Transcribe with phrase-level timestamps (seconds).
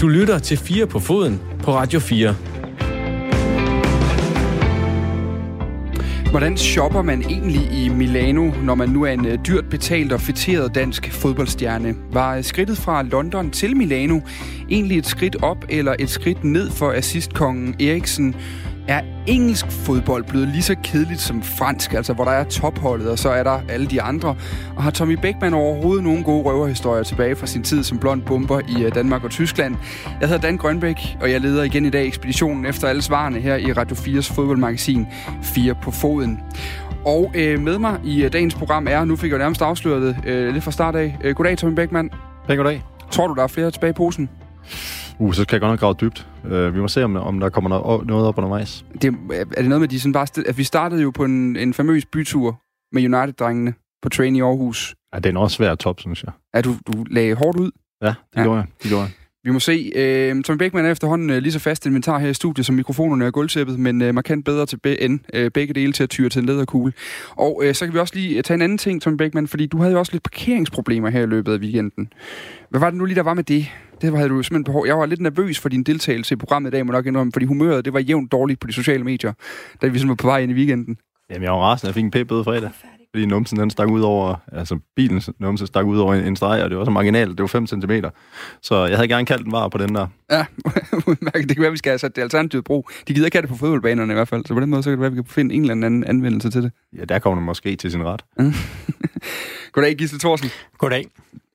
[0.00, 2.34] Du lytter til 4 på foden på Radio 4.
[6.30, 10.20] Hvordan shopper man egentlig i Milano, når man nu er en øh, dyrt betalt og
[10.20, 11.94] fætteret dansk fodboldstjerne?
[12.12, 14.20] Var øh, skridtet fra London til Milano
[14.70, 18.34] egentlig et skridt op eller et skridt ned for assistkongen Eriksen?
[18.88, 23.18] Er engelsk fodbold blevet lige så kedeligt som fransk, altså hvor der er topholdet, og
[23.18, 24.36] så er der alle de andre?
[24.76, 28.60] Og har Tommy Beckmann overhovedet nogle gode røverhistorier tilbage fra sin tid som blond bomber
[28.68, 29.76] i øh, Danmark og Tyskland?
[30.20, 33.56] Jeg hedder Dan Grønbæk, og jeg leder igen i dag ekspeditionen efter alle svarene her
[33.56, 35.06] i Radio 4's fodboldmagasin
[35.42, 36.40] 4 på foden.
[37.06, 40.52] Og øh, med mig i øh, dagens program er, nu fik jeg nærmest afsløret øh,
[40.52, 41.16] lidt fra start af.
[41.24, 42.10] Øh, goddag, Tommy Beckmann.
[42.48, 42.82] Ja, goddag.
[43.10, 44.30] Tror du, der er flere tilbage i posen?
[45.18, 46.28] Uh, så skal jeg godt nok grave dybt.
[46.44, 48.84] Uh, vi må se, om, om der kommer noget, noget op undervejs.
[49.02, 50.26] Det, er det noget med, de sådan bare...
[50.46, 54.94] At vi startede jo på en, en famøs bytur med United-drengene på train i Aarhus.
[55.14, 56.32] Ja, det er også svært top, synes jeg.
[56.54, 57.70] Er du, du lagde hårdt ud?
[58.02, 58.42] Ja, det ja.
[58.42, 58.66] gjorde jeg.
[58.82, 59.12] Det gjorde jeg.
[59.46, 59.92] Vi må se.
[59.96, 63.24] Øh, Tommy Beckmann er efterhånden øh, lige så fast inventar her i studiet, som mikrofonerne
[63.24, 66.28] er gulvtæppet, men øh, markant bedre til be- end øh, begge dele til at tyre
[66.28, 66.92] til en lederkugle.
[67.30, 69.78] Og øh, så kan vi også lige tage en anden ting, Tommy Beckmann, fordi du
[69.78, 72.12] havde jo også lidt parkeringsproblemer her i løbet af weekenden.
[72.70, 73.66] Hvad var det nu lige, der var med det?
[74.00, 74.86] Det havde du simpelthen behov.
[74.86, 77.46] Jeg var lidt nervøs for din deltagelse i programmet i dag, må nok indrømme, fordi
[77.46, 79.32] humøret det var jævnt dårligt på de sociale medier,
[79.82, 80.96] da vi sådan var på vej ind i weekenden.
[81.30, 81.88] Jamen, jeg var rasende.
[81.88, 82.70] Jeg fik en p-bøde fredag.
[83.14, 86.62] Fordi numsen den stak ud over, altså bilens numse stak ud over en, en streg,
[86.62, 87.92] og det var så marginalt, det var 5 cm.
[88.62, 90.06] Så jeg havde gerne kaldt den var på den der.
[90.30, 90.44] Ja,
[91.34, 92.90] det kan være, vi skal have sat det alternativet brug.
[93.08, 94.90] De gider ikke have det på fodboldbanerne i hvert fald, så på den måde så
[94.90, 96.72] kan det være, vi kan finde en eller anden anvendelse til det.
[96.98, 98.24] Ja, der kommer den måske til sin ret.
[99.72, 100.50] Goddag, Gisle Thorsen.
[100.78, 101.06] Goddag.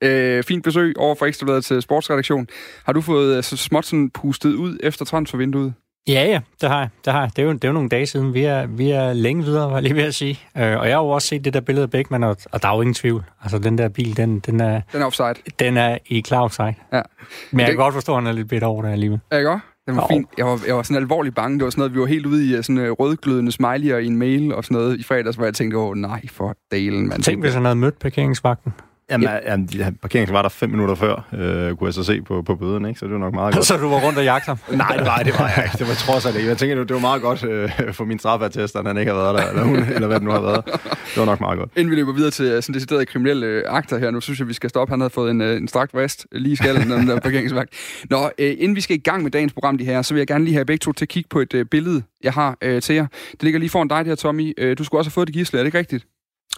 [0.02, 2.46] Øh, fint besøg over for Ekstrabladet til sportsredaktion.
[2.84, 5.74] Har du fået så småt sådan pustet ud efter transfervinduet?
[6.08, 6.88] Ja, ja, det har jeg.
[7.04, 7.30] Det, har jeg.
[7.36, 8.34] det, er, jo, det er jo nogle dage siden.
[8.34, 10.40] Vi er, vi er længe videre, var jeg lige ved at sige.
[10.58, 12.68] Øh, og jeg har jo også set det der billede af Beckmann, og, og der
[12.68, 13.24] er jo ingen tvivl.
[13.42, 14.80] Altså, den der bil, den, den er...
[14.92, 15.34] Den er offside.
[15.58, 16.74] Den er i klar offside.
[16.92, 17.02] Ja.
[17.50, 17.72] Men jeg det...
[17.72, 19.20] kan godt forstå, at han er lidt bedt over det alligevel.
[19.32, 19.50] Ja, ikke
[19.86, 20.08] det var oh.
[20.08, 20.28] fint.
[20.38, 21.58] Jeg var, jeg var sådan alvorligt bange.
[21.58, 24.16] Det var sådan noget, vi var helt ude i sådan uh, rødglødende smiley'er i en
[24.16, 27.22] mail og sådan noget i fredags, hvor jeg tænkte, åh nej, for dalen, mand.
[27.22, 28.72] Tænk, hvis han havde mødt parkeringsvagten.
[29.12, 29.50] Jamen, ja.
[29.50, 32.86] jamen parkeringen var der fem minutter før, øh, kunne jeg så se på, på bøden,
[32.86, 33.00] ikke?
[33.00, 33.66] så det var nok meget godt.
[33.66, 34.58] så du var rundt og jagte ham?
[34.76, 35.78] Nej, det var, det var jeg ikke.
[35.78, 36.48] Det var trods alt ikke.
[36.48, 39.38] Jeg tænker, det var meget godt øh, for min strafattest, at han ikke har været
[39.38, 40.64] der, eller hun, eller hvad det nu har været.
[40.64, 41.70] Det var nok meget godt.
[41.76, 44.54] Inden vi løber videre til sådan deciderede kriminelle øh, akter her, nu synes jeg, vi
[44.54, 44.92] skal stoppe.
[44.92, 47.70] Han havde fået en, øh, en strakt vest lige i skallen, den der parkeringsvagt.
[48.10, 50.26] Nå, øh, inden vi skal i gang med dagens program, de her, så vil jeg
[50.26, 52.82] gerne lige have begge to til at kigge på et øh, billede, jeg har øh,
[52.82, 53.06] til jer.
[53.32, 54.52] Det ligger lige foran dig der, Tommy.
[54.58, 56.06] Øh, du skulle også have fået det gisle, er det ikke rigtigt?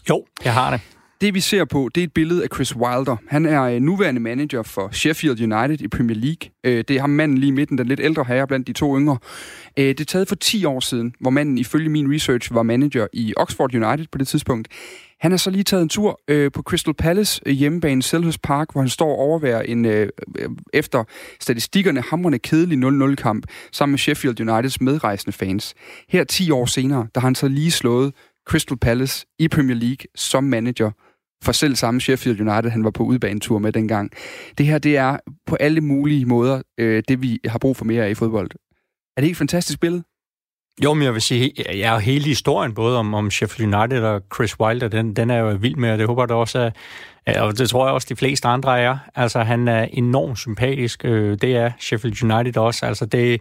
[0.09, 0.81] Jo, jeg har det.
[1.25, 3.17] Det vi ser på, det er et billede af Chris Wilder.
[3.29, 6.51] Han er øh, nuværende manager for Sheffield United i Premier League.
[6.65, 8.99] Øh, det er ham manden lige i midten, den lidt ældre herre blandt de to
[8.99, 9.19] yngre.
[9.79, 13.07] Øh, det er taget for 10 år siden, hvor manden ifølge min research var manager
[13.13, 14.69] i Oxford United på det tidspunkt.
[15.21, 18.73] Han har så lige taget en tur øh, på Crystal Palace øh, hjemmebane Selhurst Park,
[18.73, 20.09] hvor han står og overværer en øh,
[20.39, 21.05] øh efter
[21.41, 25.75] statistikkerne hamrende kedelig 0-0-kamp sammen med Sheffield Uniteds medrejsende fans.
[26.09, 28.13] Her 10 år senere, der har han så lige slået
[28.47, 30.91] Crystal Palace i Premier League som manager
[31.44, 34.10] for selv samme Sheffield United, han var på udbanetur med dengang.
[34.59, 38.05] Det her, det er på alle mulige måder øh, det, vi har brug for mere
[38.05, 38.50] af i fodbold.
[39.16, 40.03] Er det ikke et fantastisk billede?
[40.84, 44.60] Jo, men jeg vil sige, ja, hele historien, både om, om Sheffield United og Chris
[44.60, 46.77] Wilder, den, den er jo vild med, og det håber jeg da også, at,
[47.27, 48.97] og det tror jeg også, de fleste andre er.
[49.15, 51.05] Altså, han er enormt sympatisk.
[51.05, 52.87] Øh, det er Sheffield United også.
[52.87, 53.41] Altså, det,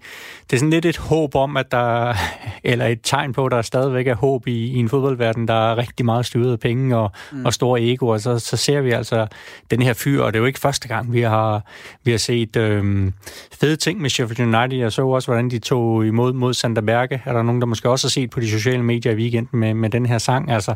[0.50, 2.14] det er sådan lidt et håb om, at der...
[2.66, 5.78] Eller et tegn på, at der stadigvæk er håb i, i en fodboldverden, der er
[5.78, 7.46] rigtig meget styret af penge og, mm.
[7.46, 8.08] og store ego.
[8.08, 9.28] Og så, så ser vi altså
[9.72, 11.66] den her fyr, og det er jo ikke første gang, vi har,
[12.04, 13.14] vi har set øhm,
[13.60, 14.80] fede ting med Sheffield United.
[14.80, 17.22] Jeg så også, hvordan de tog imod mod Santa Berge.
[17.26, 19.74] Er der nogen, der måske også har set på de sociale medier i weekenden med,
[19.74, 20.52] med den her sang?
[20.52, 20.76] Altså,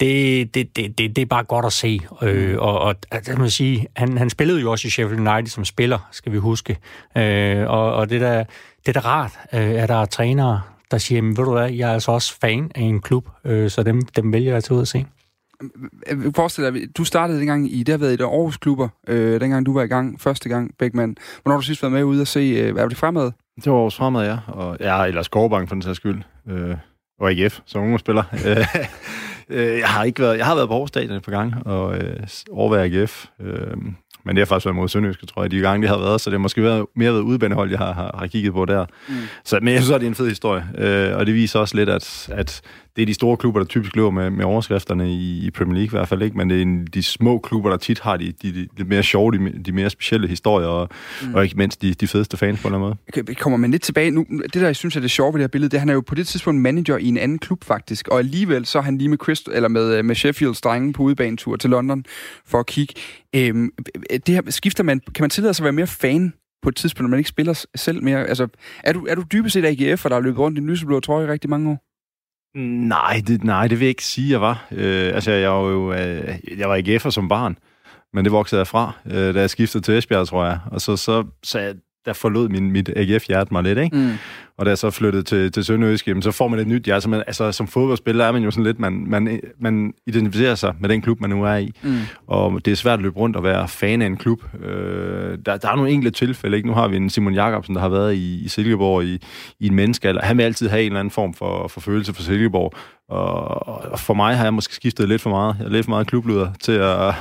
[0.00, 2.00] det, det, det, det, det er bare godt at se.
[2.22, 5.46] Øh, Øh, og, og altså, man sige, han, han spillede jo også i Sheffield United
[5.46, 6.78] som spiller, skal vi huske.
[7.16, 8.44] Øh, og, og det der,
[8.86, 11.88] det er da rart, øh, at der er trænere, der siger, ved du hvad, jeg
[11.88, 14.80] er altså også fan af en klub, øh, så dem, dem vælger jeg til ud
[14.80, 15.06] at se.
[16.36, 19.66] Forestil dig, du startede dengang i, det har været i der Aarhus klubber, øh, dengang
[19.66, 21.16] du var i gang, første gang, Bækman.
[21.42, 23.30] Hvornår har du sidst været med ude og se, øh, hvad var det fremad?
[23.64, 24.38] Det var Aarhus fremad, ja.
[24.46, 26.22] Og, ja, eller Skovbank for den sags skyld.
[26.48, 26.76] Øh,
[27.20, 28.22] og AGF, som unge spiller.
[29.50, 31.96] Øh, jeg har ikke været, jeg har været på Aarhus Stadion et par gange, og
[31.96, 32.16] øh,
[32.50, 33.26] overvejer AGF.
[33.40, 33.76] Øh,
[34.24, 36.20] men det har faktisk været mod Sønderjyske, tror jeg, de gange, de har været.
[36.20, 38.86] Så det har måske været, mere været udbanehold, jeg har, har, har kigget på der.
[39.08, 39.14] Mm.
[39.44, 40.64] Så, men jeg synes, det er en fed historie.
[40.78, 42.60] Øh, og det viser også lidt, at, at
[42.96, 45.86] det er de store klubber, der typisk løber med, med overskrifterne i, i Premier League
[45.86, 46.36] i hvert fald, ikke?
[46.36, 49.02] men det er en, de små klubber, der tit har de, de, de, de mere
[49.02, 50.88] sjove, de, de mere specielle historier, og,
[51.22, 51.34] mm.
[51.34, 53.22] og ikke mindst de, de fedeste fans på en eller anden måde.
[53.22, 55.42] Okay, kommer man lidt tilbage nu, det der jeg synes er det sjove ved det
[55.42, 57.64] her billede, det er, han er jo på det tidspunkt manager i en anden klub
[57.64, 61.02] faktisk, og alligevel så er han lige med, Christ, eller med, med Sheffields drenge på
[61.02, 62.04] udebanetur til London
[62.46, 62.94] for at kigge.
[63.36, 63.70] Øhm,
[64.26, 66.32] det her, skifter man, kan man tillade sig at være mere fan
[66.62, 68.26] på et tidspunkt, når man ikke spiller selv mere?
[68.26, 68.48] Altså,
[68.84, 71.00] er du, er du dybest set AGF, og der har løbet rundt i den lyseblå
[71.00, 71.89] trøje i rigtig mange år?
[72.54, 74.66] Nej, det, nej, det vil jeg ikke sige, jeg var.
[74.70, 77.58] Øh, altså, jeg var jo øh, jeg var AGF'er som barn,
[78.12, 80.58] men det voksede jeg fra, øh, da jeg skiftede til Esbjerg, tror jeg.
[80.70, 81.74] Og så, så, så jeg,
[82.04, 83.96] der forlod min, mit AGF-hjerte mig lidt, ikke?
[83.96, 84.12] Mm.
[84.58, 87.08] Og da jeg så flyttede til, til Sønderjysk, så får man et nyt hjerte.
[87.08, 90.88] man, altså, som fodboldspiller er man jo sådan lidt, man, man, man identificerer sig med
[90.88, 91.72] den klub, man nu er i.
[91.82, 91.98] Mm.
[92.26, 94.42] Og det er svært at løbe rundt og være fan af en klub.
[94.64, 96.68] Øh, der, der er nogle enkelte tilfælde, ikke?
[96.68, 99.22] Nu har vi en Simon Jakobsen, der har været i, i Silkeborg i,
[99.60, 100.22] i en menneskealder.
[100.22, 102.74] Han vil altid have en eller anden form for, for følelse for Silkeborg.
[103.08, 105.56] Og, og for mig har jeg måske skiftet lidt for meget.
[105.58, 107.14] Jeg er lidt for meget klublyder til at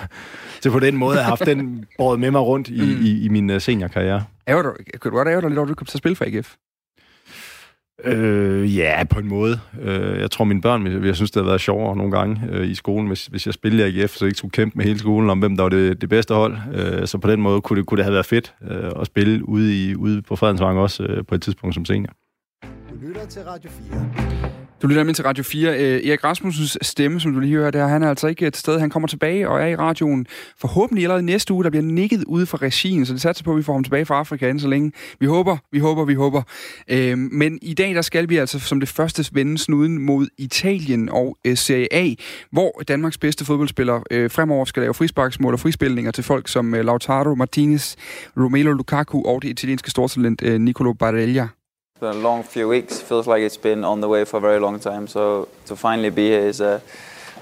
[0.61, 3.05] til på den måde at have haft den båret med mig rundt i, mm.
[3.05, 4.23] i, i min uh, seniorkarriere.
[4.50, 6.16] Ærger du, kan du godt ærge dig lidt over, at du kom til at spille
[6.16, 6.56] for AGF?
[8.04, 9.60] Øh, ja, på en måde.
[9.81, 12.68] Øh, jeg tror, mine børn jeg, jeg synes, det har været sjovere nogle gange øh,
[12.68, 15.00] i skolen, hvis, hvis jeg spillede i AGF, så jeg ikke skulle kæmpe med hele
[15.00, 16.57] skolen om, hvem der var det, det bedste hold.
[16.74, 19.50] Øh, så på den måde kunne det, kunne det have været fedt øh, at spille
[19.50, 22.13] ude, i, ude på Fredensvang også øh, på et tidspunkt som senior.
[22.63, 24.49] Du lytter til Radio 4.
[24.81, 25.79] Du lytter med til Radio 4.
[25.79, 28.79] Øh, Erik Rasmussens stemme, som du lige hører der, han er altså ikke til stede.
[28.79, 30.25] Han kommer tilbage og er i radioen
[30.57, 31.63] forhåbentlig allerede næste uge.
[31.63, 34.05] Der bliver nikket ude fra regien, så det satser på, at vi får ham tilbage
[34.05, 34.91] fra Afrika inden så længe.
[35.19, 36.41] Vi håber, vi håber, vi håber.
[36.89, 41.09] Øh, men i dag, der skal vi altså som det første vende snuden mod Italien
[41.09, 42.13] og øh, Serie A,
[42.51, 46.85] hvor Danmarks bedste fodboldspiller øh, fremover skal lave frisparksmål og frispilninger til folk som øh,
[46.85, 47.95] Lautaro Martinez,
[48.37, 51.47] Romelu Lukaku og det italienske stortalent øh, Nicolo Barella.
[52.00, 53.01] Been a long few weeks.
[53.01, 55.06] Feels like it's been on the way for a very long time.
[55.06, 56.80] So to finally be here is, uh,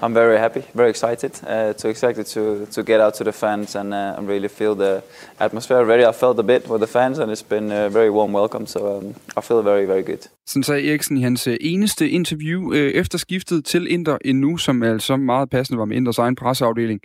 [0.00, 1.32] I'm very happy, very excited.
[1.46, 4.74] Uh, to excited to to get out to the fans and uh, and really feel
[4.74, 5.02] the
[5.40, 6.04] atmosphere already.
[6.04, 8.66] I felt a bit with the fans, and it's been a very warm welcome.
[8.66, 10.28] So um, I feel very very good.
[10.48, 14.82] Sådan sagde Eriksen i hans øh, eneste interview øh, efter skiftet til Inter endnu, som
[14.82, 17.00] altså meget passende var med Inters egen presseafdeling.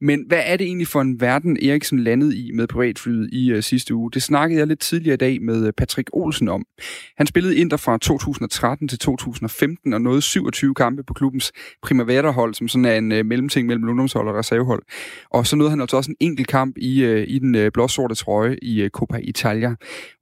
[0.00, 3.62] Men hvad er det egentlig for en verden, Eriksen landede i med privatflyet i øh,
[3.62, 4.10] sidste uge?
[4.10, 6.64] Det snakkede jeg lidt tidligere i dag med øh, Patrick Olsen om.
[7.16, 11.52] Han spillede Inter fra 2013 til 2015 og nåede 27 kampe på klubbens
[11.82, 14.82] Primavera hold, som sådan er en øh, mellemting mellem ungdomshold og reservehold.
[15.30, 18.14] Og så nåede han altså også en enkelt kamp i, øh, i den øh, blåsorte
[18.14, 19.74] trøje i øh, Copa Italia.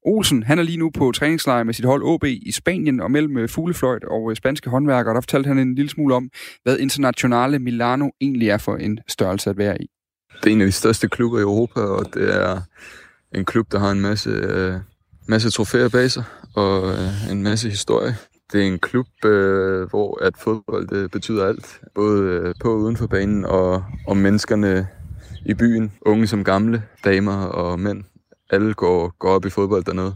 [0.06, 3.38] Olsen, han er lige nu på træningslejr med sit hold OB i Spanien og mellem
[3.38, 5.14] øh, fuglefløjt og øh, spanske håndværkere.
[5.14, 6.30] Der fortalte han en lille smule om,
[6.62, 9.86] hvad Internationale Milano egentlig er for en størrelse at være i.
[10.42, 12.60] Det er en af de største klubber i Europa, og det er
[13.34, 14.74] en klub, der har en masse, øh,
[15.28, 16.24] masse trofæer bag sig
[16.54, 18.16] og øh, en masse historie.
[18.54, 22.78] Det er en klub, øh, hvor at fodbold det betyder alt, både øh, på og
[22.78, 24.88] uden for banen, og, og menneskerne
[25.46, 28.04] i byen, unge som gamle, damer og mænd
[28.50, 30.14] alle går, går op i fodbold dernede.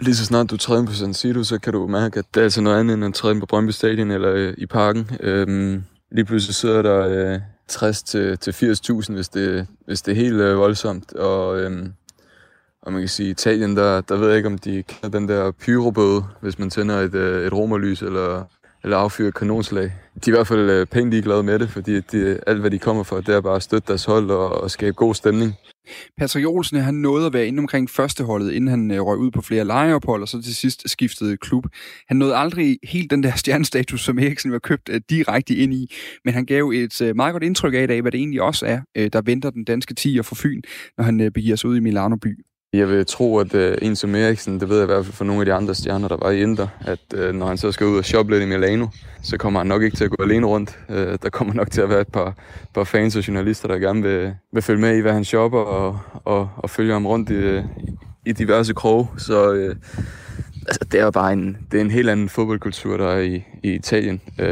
[0.00, 2.44] Lige så snart du træder på San Siro, så kan du mærke, at det er
[2.44, 5.10] altså noget andet end at træde på Brøndby Stadion eller øh, i parken.
[5.20, 10.16] Øhm, lige pludselig sidder der øh, 60 til, til 80.000, hvis det, hvis det er
[10.16, 11.12] helt øh, voldsomt.
[11.12, 11.92] Og, øhm,
[12.86, 15.50] og man kan sige, Italien, der, der ved jeg ikke, om de kender den der
[15.50, 18.44] pyrobøde, hvis man tænder et, øh, et romerlys eller,
[18.82, 19.84] eller affyrer et kanonslag.
[19.84, 22.78] De er i hvert fald øh, pænt ligeglade med det, fordi de, alt, hvad de
[22.78, 25.52] kommer for, det er bare at støtte deres hold og, og skabe god stemning.
[26.18, 29.42] Patrick Olsen, han nåede at være inde omkring førsteholdet, inden han øh, røg ud på
[29.42, 31.64] flere lejeophold, og så til sidst skiftede klub.
[32.08, 35.94] Han nåede aldrig helt den der stjernestatus, som Eriksen var købt direkte ind i,
[36.24, 39.50] men han gav et meget godt indtryk af, hvad det egentlig også er, der venter
[39.50, 40.62] den danske tiger for Fyn,
[40.98, 42.44] når han begiver sig ud i Milano by.
[42.74, 45.24] Jeg vil tro, at uh, en som Eriksen, det ved jeg i hvert fald for
[45.24, 47.86] nogle af de andre stjerner, der var i Inter, at uh, når han så skal
[47.86, 48.86] ud og shoppe lidt i Milano,
[49.22, 50.78] så kommer han nok ikke til at gå alene rundt.
[50.88, 52.34] Uh, der kommer nok til at være et par,
[52.74, 55.98] par fans og journalister, der gerne vil, vil følge med i, hvad han shopper, og,
[56.24, 57.62] og, og følge ham rundt i,
[58.26, 59.06] i diverse kroge.
[59.18, 59.76] Så uh,
[60.66, 63.72] altså, det er bare en, det er en helt anden fodboldkultur, der er i, i
[63.72, 64.20] Italien.
[64.38, 64.46] Uh,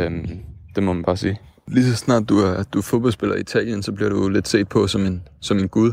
[0.75, 1.41] det må man bare sige.
[1.69, 4.69] Lige så snart du er, du er fodboldspiller i Italien, så bliver du lidt set
[4.69, 5.93] på som en, som en gud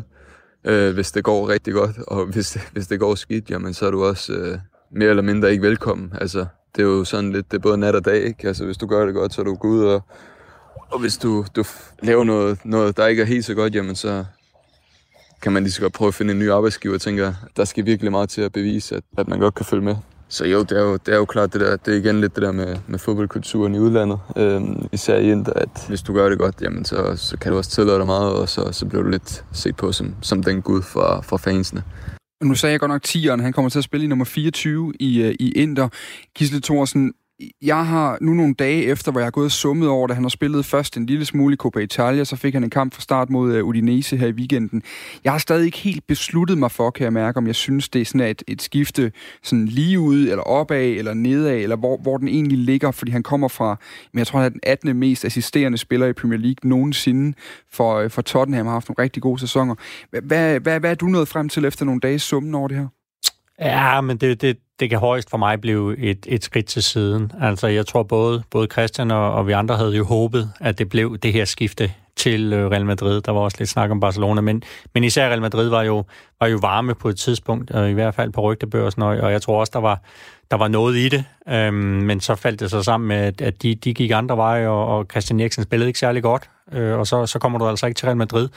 [0.63, 3.91] øh, hvis det går rigtig godt, og hvis, hvis det går skidt, jamen så er
[3.91, 4.57] du også øh,
[4.91, 6.13] mere eller mindre ikke velkommen.
[6.21, 8.47] Altså, det er jo sådan lidt, det er både nat og dag, ikke?
[8.47, 10.01] Altså, hvis du gør det godt, så er du god, og,
[10.91, 11.63] og hvis du, du
[12.03, 14.25] laver noget, noget, der ikke er helt så godt, jamen så
[15.41, 17.85] kan man lige så godt prøve at finde en ny arbejdsgiver, og tænker, der skal
[17.85, 19.95] virkelig meget til at bevise, at, at man godt kan følge med.
[20.29, 22.35] Så jo, det er jo, det er jo klart, det, der, det er igen lidt
[22.35, 24.19] det der med, med fodboldkulturen i udlandet.
[24.37, 27.57] Øhm, især i Inter, at hvis du gør det godt, jamen så, så kan du
[27.57, 30.61] også tillade dig meget, og så, så bliver du lidt set på som, som den
[30.61, 31.83] gud fra, fra fansene.
[32.43, 35.21] Nu sagde jeg godt nok 10'eren, han kommer til at spille i nummer 24 i,
[35.21, 35.89] øh, i Inter.
[36.35, 37.13] Gisle Thorsen,
[37.61, 40.29] jeg har nu nogle dage efter, hvor jeg er gået summet over, da han har
[40.29, 43.29] spillet først en lille smule i Copa Italia, så fik han en kamp fra start
[43.29, 44.83] mod øh, Udinese her i weekenden.
[45.23, 48.01] Jeg har stadig ikke helt besluttet mig for, kan jeg mærke, om jeg synes, det
[48.01, 49.11] er sådan et, et skifte
[49.43, 53.23] sådan lige ud, eller opad, eller nedad, eller hvor, hvor den egentlig ligger, fordi han
[53.23, 53.77] kommer fra,
[54.13, 54.97] men jeg tror, han er den 18.
[54.99, 57.37] mest assisterende spiller i Premier League nogensinde
[57.71, 59.75] for, øh, for Tottenham, har haft nogle rigtig gode sæsoner.
[60.09, 60.21] Hvad,
[60.59, 62.98] hvad, hvad er du nået frem til efter nogle dages summen over det her?
[63.61, 67.31] Ja, men det, det, det kan højst for mig blive et, et skridt til siden.
[67.41, 70.89] Altså, jeg tror både, både Christian og, og vi andre havde jo håbet, at det
[70.89, 73.21] blev det her skifte til øh, Real Madrid.
[73.21, 76.05] Der var også lidt snak om Barcelona, men, men især Real Madrid var jo,
[76.39, 79.41] var jo varme på et tidspunkt, øh, i hvert fald på rygtebørsen, og, og jeg
[79.41, 80.01] tror også, der var,
[80.51, 83.75] der var noget i det, øhm, men så faldt det så sammen med, at de,
[83.75, 87.25] de gik andre veje, og, og Christian Eriksen spillede ikke særlig godt, øh, og så,
[87.25, 88.49] så kommer du altså ikke til Real Madrid.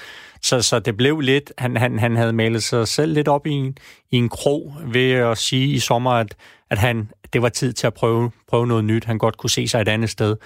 [0.42, 3.50] Så, så det blev lidt, han, han, han havde malet sig selv lidt op i
[3.50, 3.78] en,
[4.10, 6.34] i en krog ved at sige i sommer, at,
[6.70, 9.04] at han, det var tid til at prøve, prøve noget nyt.
[9.04, 10.36] Han godt kunne se sig et andet sted.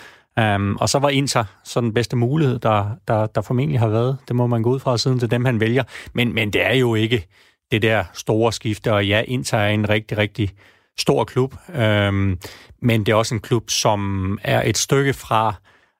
[0.40, 4.19] Um, og så var Inter så den bedste mulighed, der, der, der formentlig har været.
[4.28, 5.85] Det må man gå ud fra siden til dem, han vælger.
[6.12, 7.26] Men, men det er jo ikke
[7.71, 10.50] det der store skifte, og ja, Inter er en rigtig, rigtig
[10.99, 12.38] stor klub, um,
[12.83, 15.55] men det er også en klub, som er et stykke fra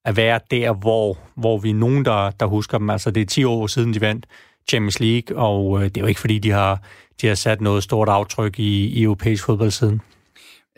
[0.05, 2.91] at være der, hvor, hvor vi er nogen, der, der husker dem.
[2.91, 4.27] Altså, det er 10 år siden, de vandt
[4.69, 6.83] Champions League, og øh, det er jo ikke, fordi de har,
[7.21, 10.01] de har sat noget stort aftryk i, i europæisk fodbold siden.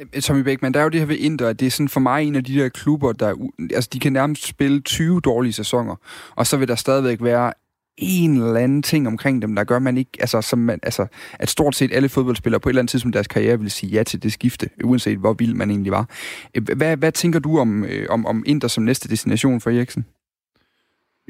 [0.00, 2.00] Øh, Tommy Bækman, der er jo det her ved Inter, at det er sådan for
[2.00, 3.35] mig en af de der klubber, der
[3.75, 5.97] altså de kan nærmest spille 20 dårlige sæsoner,
[6.37, 7.52] og så vil der stadigvæk være
[7.99, 11.49] en eller anden ting omkring dem, der gør man ikke, altså, som man, altså, at
[11.49, 14.02] stort set alle fodboldspillere på et eller andet tidspunkt i deres karriere vil sige ja
[14.02, 16.09] til det skifte, uanset hvor vild man egentlig var.
[16.55, 20.05] Øh, hvad, hvad tænker du om, øh, om, om Inter som næste destination for Eriksen?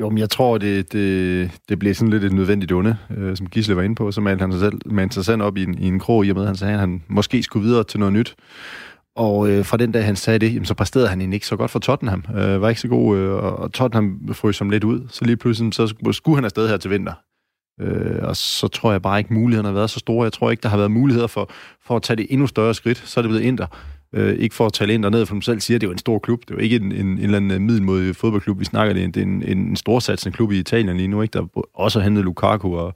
[0.00, 3.46] Jo, men jeg tror, det, det, det blev sådan lidt et nødvendigt onde, øh, som
[3.46, 4.12] Gisle var inde på.
[4.12, 6.30] Så malte han sig selv malte sig selv op i en, i en krog, i
[6.30, 8.36] og med, at han sagde, at han måske skulle videre til noget nyt.
[9.16, 11.70] Og øh, fra den dag, han sagde det, jamen, så præsterede han ikke så godt
[11.70, 12.24] for Tottenham.
[12.36, 15.06] Øh, var ikke så god, øh, og Tottenham frøs som lidt ud.
[15.10, 17.12] Så lige pludselig, så skulle han afsted her til vinter.
[17.80, 20.24] Øh, og så tror jeg bare ikke, mulighederne har været så store.
[20.24, 21.50] Jeg tror ikke, der har været muligheder for,
[21.86, 22.98] for at tage det endnu større skridt.
[22.98, 23.66] Så er det blevet Inter.
[24.14, 25.88] Øh, ikke for at tale ind dernede, ned, for de selv siger, at det er
[25.88, 26.40] jo en stor klub.
[26.40, 29.14] Det er jo ikke en, en, en eller anden øh, middelmodig fodboldklub, vi snakker det.
[29.14, 31.32] Det er en, en storsatsende klub i Italien lige nu, ikke?
[31.32, 32.94] der også har hentet Lukaku og,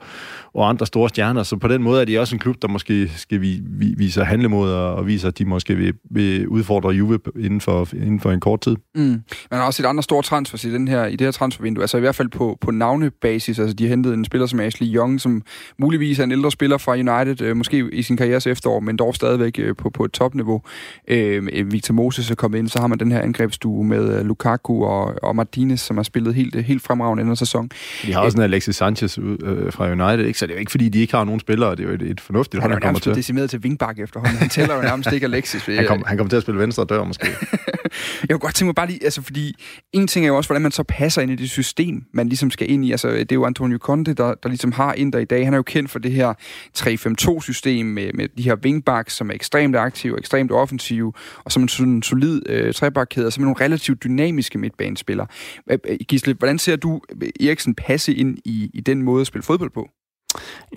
[0.54, 1.42] og andre store stjerner.
[1.42, 4.24] Så på den måde er det også en klub, der måske skal vi, vi, viser
[4.24, 8.30] handlemod og, og viser, at de måske vil, vil udfordre Juve inden for, inden for
[8.30, 8.76] en kort tid.
[8.94, 9.02] Mm.
[9.02, 11.96] Man har også et andet stort transfer i, den her, i det her transfervindue, altså
[11.96, 13.58] i hvert fald på, på navnebasis.
[13.58, 15.42] Altså de har hentet en spiller som Ashley Young, som
[15.78, 19.14] muligvis er en ældre spiller fra United, øh, måske i sin karrieres efterår, men dog
[19.14, 20.62] stadigvæk øh, på, på et topniveau
[21.08, 24.84] øh, Victor Moses er kommet ind, så har man den her angrebsstue med uh, Lukaku
[24.84, 27.70] og, og Martinez, som har spillet helt, helt fremragende anden sæson.
[28.02, 30.38] De har også en Alexis Sanchez øh, fra United, ikke?
[30.38, 32.02] så det er jo ikke fordi, de ikke har nogen spillere, det er jo et,
[32.02, 33.10] et fornuftigt hold, han kommer til.
[33.10, 34.38] Han er decimeret til wingback efterhånden.
[34.38, 35.62] Han tæller jo nærmest ikke Alexis.
[35.66, 37.26] han, kom, han kommer til at spille venstre dør måske.
[38.20, 39.54] jeg kunne godt tænke mig bare lige, altså fordi
[39.92, 42.50] en ting er jo også, hvordan man så passer ind i det system, man ligesom
[42.50, 42.90] skal ind i.
[42.90, 45.44] Altså det er jo Antonio Conte, der, der ligesom har Inter i dag.
[45.44, 46.34] Han er jo kendt for det her
[46.78, 51.12] 3-5-2-system med, med de her wingbacks, som er ekstremt aktive, ekstremt offensive,
[51.44, 55.26] og som en sådan solid øh, trebakkæde, og som nogle relativt dynamiske midtbanespillere.
[55.70, 59.26] Øh, øh, Gisle, hvordan ser du øh, Eriksen passe ind i, i den måde at
[59.26, 59.88] spille fodbold på?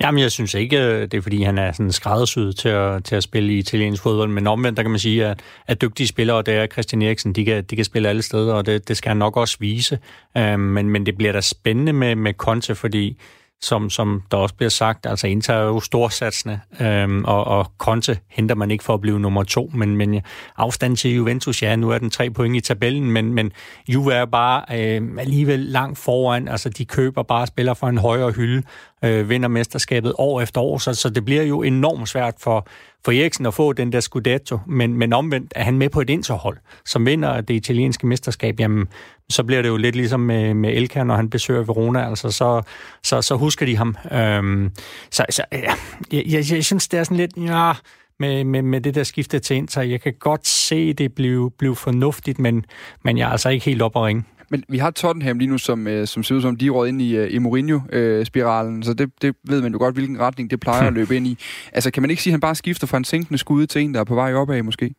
[0.01, 3.15] Jamen, jeg synes ikke, øh, det er fordi, han er sådan skræddersyet til at, til
[3.15, 6.41] at spille i italiensk fodbold, men omvendt, der kan man sige, at, at dygtige spillere,
[6.41, 9.09] det er Christian Eriksen, de kan, de kan spille alle steder, og det, det skal
[9.09, 9.99] han nok også vise.
[10.39, 13.17] Uh, men, men det bliver da spændende med, med Conte, fordi
[13.61, 18.19] som, som der også bliver sagt, altså Inter er jo storsatsende, øhm, og, og Conte
[18.29, 20.21] henter man ikke for at blive nummer to, men, men
[20.57, 23.51] afstanden til Juventus, ja, nu er den tre point i tabellen, men, men
[23.87, 28.31] Juve er bare øh, alligevel langt foran, altså de køber bare spillere for en højere
[28.31, 28.63] hylde,
[29.05, 32.67] øh, vinder mesterskabet år efter år, så, så det bliver jo enormt svært for,
[33.05, 36.09] for Eriksen at få den der Scudetto, men, men omvendt er han med på et
[36.09, 38.87] interhold, som vinder det italienske mesterskab, jamen
[39.29, 42.61] så bliver det jo lidt ligesom med, med Elka, når han besøger Verona, altså så,
[43.03, 43.95] så, så husker de ham.
[44.11, 44.71] Øhm,
[45.11, 45.73] så så ja,
[46.11, 47.73] jeg, jeg, jeg synes, det er sådan lidt, ja,
[48.19, 49.81] med, med, med det der skifte til Inter.
[49.81, 52.65] Jeg kan godt se det blive, blive fornuftigt, men,
[53.03, 54.23] men jeg er altså ikke helt op at ringe.
[54.49, 57.01] Men vi har Tottenham lige nu, som, øh, som ser ud som, de er ind
[57.01, 60.87] i, øh, i Mourinho-spiralen, så det, det ved man jo godt, hvilken retning det plejer
[60.87, 61.37] at løbe ind i.
[61.73, 63.93] Altså, kan man ikke sige, at han bare skifter fra en sænkende skud til en,
[63.93, 64.95] der er på vej opad, måske?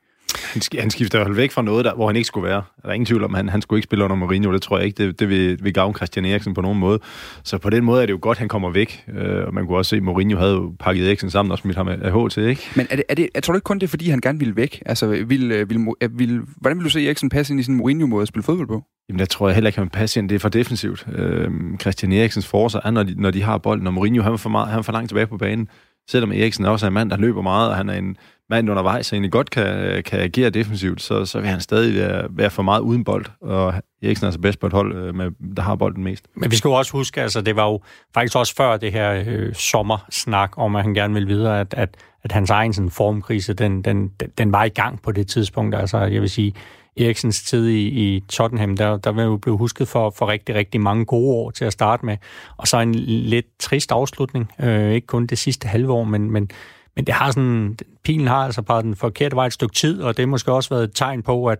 [0.52, 2.62] Han, han skifter jo væk fra noget, der, hvor han ikke skulle være.
[2.82, 4.52] Der er ingen tvivl om, han, han skulle ikke spille under Mourinho.
[4.52, 6.98] Det tror jeg ikke, det, det vil, vil gavne Christian Eriksen på nogen måde.
[7.44, 9.04] Så på den måde er det jo godt, han kommer væk.
[9.16, 11.76] Øh, og man kunne også se, at Mourinho havde jo pakket Eriksen sammen og smidt
[11.76, 12.62] ham af H til, ikke?
[12.74, 14.38] Men er det, er det, jeg tror du ikke kun det er, fordi han gerne
[14.38, 14.82] vil væk?
[14.86, 17.74] Altså, vil, øh, vil, øh, vil, hvordan vil du se Eriksen passe ind i sin
[17.74, 18.82] Mourinho-måde at spille fodbold på?
[19.08, 20.28] Jamen, jeg tror jeg heller ikke, han passe ind.
[20.28, 21.06] Det er for defensivt.
[21.12, 21.50] Øh,
[21.80, 24.50] Christian Eriksens forsvar er, når de, når de har bolden, og Mourinho han er for,
[24.50, 25.68] meget, han er for langt tilbage på banen.
[26.10, 28.16] selvom Eriksen også er en mand, der løber meget, og han er en
[28.50, 32.26] mand undervejs, og egentlig godt kan, kan agere defensivt, så, så vil han stadig være,
[32.30, 35.30] være for meget uden bold, og Eriksen er altså bedst på et hold, øh, med,
[35.56, 36.24] der har bolden mest.
[36.34, 37.80] Men vi skal jo også huske, altså det var jo
[38.14, 41.96] faktisk også før det her øh, sommersnak om, at han gerne ville videre, at, at,
[42.24, 45.74] at hans egen sådan, formkrise, den, den, den var i gang på det tidspunkt.
[45.74, 46.54] Altså jeg vil sige,
[47.00, 50.80] Eriksens tid i, i Tottenham, der, der vil jo blive husket for, for rigtig, rigtig
[50.80, 52.16] mange gode år til at starte med.
[52.56, 54.52] Og så en lidt trist afslutning.
[54.60, 56.50] Øh, ikke kun det sidste halve år, men, men,
[56.96, 60.16] men det har sådan, pilen har altså bare den forkerte vej et stykke tid, og
[60.16, 61.58] det har måske også været et tegn på, at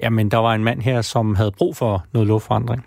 [0.00, 2.86] jamen, der var en mand her, som havde brug for noget luftforandring.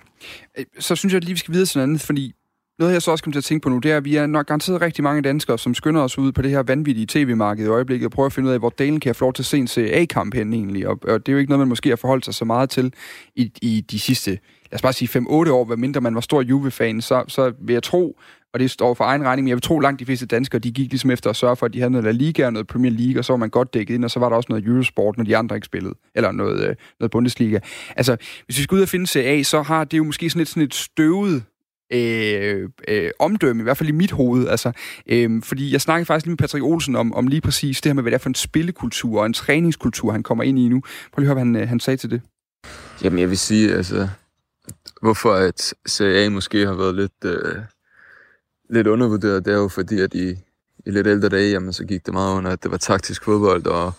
[0.57, 2.33] Øh, så synes jeg at lige, vi skal videre til noget andet, fordi
[2.79, 4.25] noget, jeg så også kommer til at tænke på nu, det er, at vi er
[4.25, 7.67] nok garanteret rigtig mange danskere, som skynder os ud på det her vanvittige tv-marked i
[7.67, 9.45] øjeblikket og prøver at finde ud af, hvor delen kan jeg få lov til at
[9.45, 10.87] se en CA-kamp hen egentlig.
[10.87, 12.93] Og, og det er jo ikke noget, man måske har forholdt sig så meget til
[13.35, 14.37] i, i de sidste,
[14.71, 17.73] lad os bare sige 5-8 år, hvad mindre man var stor Juve-fan, så, så vil
[17.73, 18.19] jeg tro,
[18.53, 20.71] og det står for egen regning, men jeg vil tro, langt de fleste danskere, de
[20.71, 22.91] gik ligesom efter at sørge for, at de havde noget La Liga og noget Premier
[22.91, 25.17] League, og så var man godt dækket ind, og så var der også noget Eurosport,
[25.17, 27.59] når de andre ikke spillede, eller noget, øh, noget Bundesliga.
[27.95, 30.47] Altså, hvis vi skal ud og finde CA, så har det jo måske sådan et,
[30.47, 31.43] sådan et støvet
[31.93, 34.47] øh, øh, omdømme, i hvert fald i mit hoved.
[34.47, 34.71] Altså,
[35.07, 37.93] øh, fordi jeg snakkede faktisk lige med Patrick Olsen om, om lige præcis det her
[37.93, 40.81] med, hvad det er for en spillekultur og en træningskultur, han kommer ind i nu.
[41.13, 42.21] Prøv lige at høre, hvad han, øh, han sagde til det.
[43.03, 44.09] Jamen, jeg vil sige, altså,
[45.01, 47.55] hvorfor at CA måske har været lidt, øh,
[48.69, 50.29] lidt undervurderet, det er jo fordi, at i,
[50.85, 53.65] i lidt ældre dage, jamen, så gik det meget under, at det var taktisk fodbold,
[53.65, 53.93] og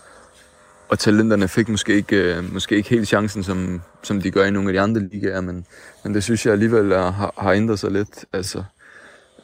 [0.89, 4.51] og talenterne fik måske ikke, øh, måske ikke helt chancen, som, som de gør i
[4.51, 5.67] nogle af de andre ligaer, men,
[6.05, 8.25] men det synes jeg alligevel er, har, har ændret sig lidt.
[8.33, 8.65] Altså,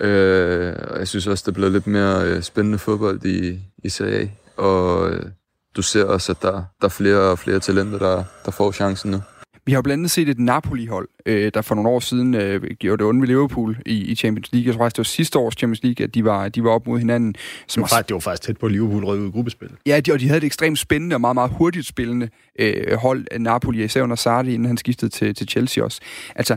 [0.01, 4.29] øh, jeg synes også, det er blevet lidt mere øh, spændende fodbold i, i CA,
[4.57, 5.23] og øh,
[5.77, 9.11] du ser også, at der, der er flere og flere talenter, der, der får chancen
[9.11, 9.21] nu.
[9.67, 12.63] Vi har jo blandt andet set et Napoli-hold, øh, der for nogle år siden øh,
[12.63, 14.67] gjorde det onde ved Liverpool i, i Champions League.
[14.67, 16.87] Jeg tror faktisk, det var sidste års Champions League, at de var, de var op
[16.87, 17.35] mod hinanden.
[17.67, 19.77] Som det, var faktisk, det var faktisk tæt på Liverpool rød ud i gruppespillet.
[19.87, 22.29] Ja, de, og de havde et ekstremt spændende og meget, meget hurtigt spillende
[22.59, 26.01] øh, hold af Napoli, især under Sarri, inden han skiftede til, til Chelsea også.
[26.37, 26.57] Altså,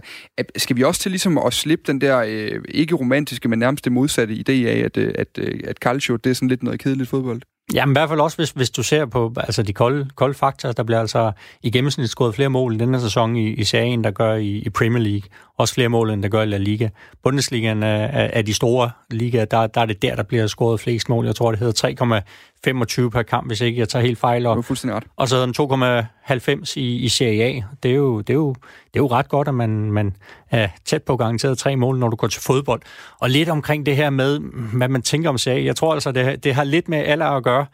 [0.58, 3.92] skal vi også til ligesom at slippe den der øh, ikke romantiske, men nærmest det
[3.92, 7.10] modsatte idé af, at, øh, at, at, at Calcio, det er sådan lidt noget kedeligt
[7.10, 7.42] fodbold?
[7.74, 10.74] Jamen i hvert fald også, hvis, hvis du ser på altså de kolde, kolde faktorer,
[10.74, 11.32] der bliver altså
[11.64, 14.70] i gennemsnit skåret flere mål i denne sæson i, i serien, der gør i, i
[14.70, 15.30] Premier League.
[15.58, 16.90] Også flere mål, end der gør i La Liga.
[17.24, 21.10] Bundesligaen er, er de store ligaer, der, der er det der, der bliver skåret flest
[21.10, 21.26] mål.
[21.26, 22.22] Jeg tror, det hedder
[22.68, 24.46] 3,25 per kamp, hvis ikke jeg tager helt fejl.
[24.46, 25.04] Og, fuldstændig ret.
[25.16, 27.62] Og så den 2,90 i, i Serie A.
[27.84, 30.16] Det er, jo, det, er jo, det er jo ret godt, at man, man
[30.52, 32.82] er tæt på garanteret tre mål, når du går til fodbold.
[33.20, 34.40] Og lidt omkring det her med,
[34.78, 35.66] hvad man tænker om Serie A.
[35.66, 37.66] Jeg tror altså, det, det har lidt med alder at gøre.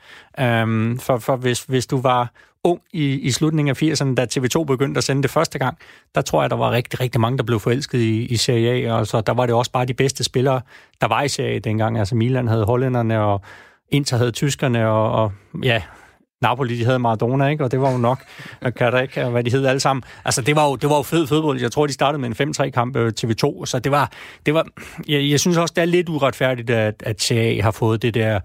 [0.64, 2.32] Um, for, for hvis, hvis du var
[2.64, 5.78] ung i, i slutningen af 80'erne, da TV2 begyndte at sende det første gang,
[6.16, 8.94] der tror jeg, der var rigtig, rigtig mange, der blev forelsket i, i Serie A,
[8.94, 10.62] og så der var det også bare de bedste spillere,
[11.02, 12.00] der var i Serie A dengang.
[12.00, 13.42] Altså Milan havde hollænderne, og
[13.92, 15.32] Inter havde tyskerne, og, og
[15.64, 15.82] ja,
[16.42, 17.64] Napoli, de havde Maradona, ikke?
[17.64, 18.24] Og det var jo nok,
[18.78, 20.04] kan der ikke, hvad de hed alle sammen.
[20.26, 21.62] Altså, det var jo, det var jo fed fodbold.
[21.62, 24.12] Jeg tror, de startede med en 5-3 kamp øh, TV2, så det var,
[24.46, 24.68] det var
[25.08, 28.40] jeg, jeg synes også, det er lidt uretfærdigt, at, at CA har fået det der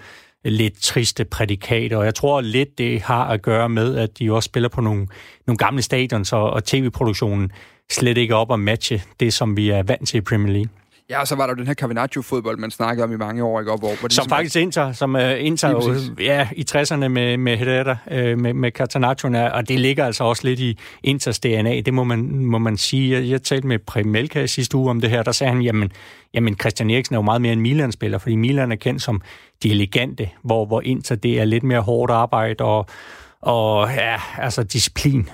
[0.45, 4.47] lidt triste prædikat, og jeg tror lidt, det har at gøre med, at de også
[4.47, 5.07] spiller på nogle,
[5.47, 7.53] nogle gamle stadions, og, og tv-produktionen
[7.93, 10.71] slet ikke op at matche det, som vi er vant til i Premier League.
[11.11, 13.71] Ja, og så var der den her Cavenaccio-fodbold, man snakkede om i mange år, ikke?
[13.71, 17.37] Hvor, hvor det som ligesom faktisk Inter, som uh, Inter jo, ja, i 60'erne med,
[17.37, 21.81] med Herrera, uh, med, med Catenaccio, og det ligger altså også lidt i Inters DNA,
[21.81, 23.13] det må man, må man sige.
[23.13, 25.63] Jeg, jeg talte med Prem Melka i sidste uge om det her, der sagde han,
[25.63, 25.93] jamen,
[26.35, 29.21] jamen Christian Eriksen er jo meget mere en Milan-spiller, fordi Milan er kendt som
[29.63, 32.87] de elegante, hvor, hvor Inter det er lidt mere hårdt arbejde og,
[33.41, 35.29] og ja, altså disciplin.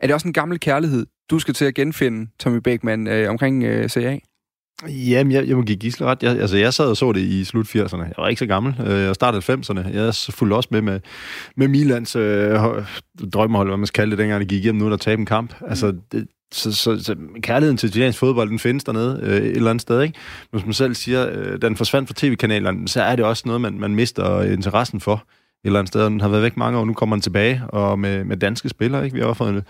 [0.00, 3.64] Er det også en gammel kærlighed, du skal til at genfinde, Tommy Beckmann, øh, omkring
[3.64, 4.18] øh, CA?
[4.88, 6.22] Jamen, jeg, jeg må give Gisle ret.
[6.22, 8.02] Jeg, altså, jeg sad og så det i slut 80'erne.
[8.02, 8.74] Jeg var ikke så gammel.
[8.86, 9.88] Øh, jeg startede 90'erne.
[9.96, 11.00] Jeg fulgte også med med,
[11.56, 12.58] med Milans øh,
[13.32, 15.60] drømmehold, hvad man skal kalde det, dengang det gik igennem nu, der tabe en kamp.
[15.60, 15.66] Mm.
[15.68, 19.70] Altså, det, så, så, så kærligheden til italiensk fodbold, den findes dernede øh, et eller
[19.70, 20.18] andet sted, ikke?
[20.50, 23.80] Hvis man selv siger, øh, den forsvandt fra tv-kanalerne, så er det også noget, man,
[23.80, 25.20] man mister interessen for et
[25.64, 26.04] eller andet sted.
[26.04, 29.04] Den har været væk mange år, nu kommer den tilbage, og med, med danske spillere,
[29.04, 29.14] ikke?
[29.14, 29.64] Vi har fået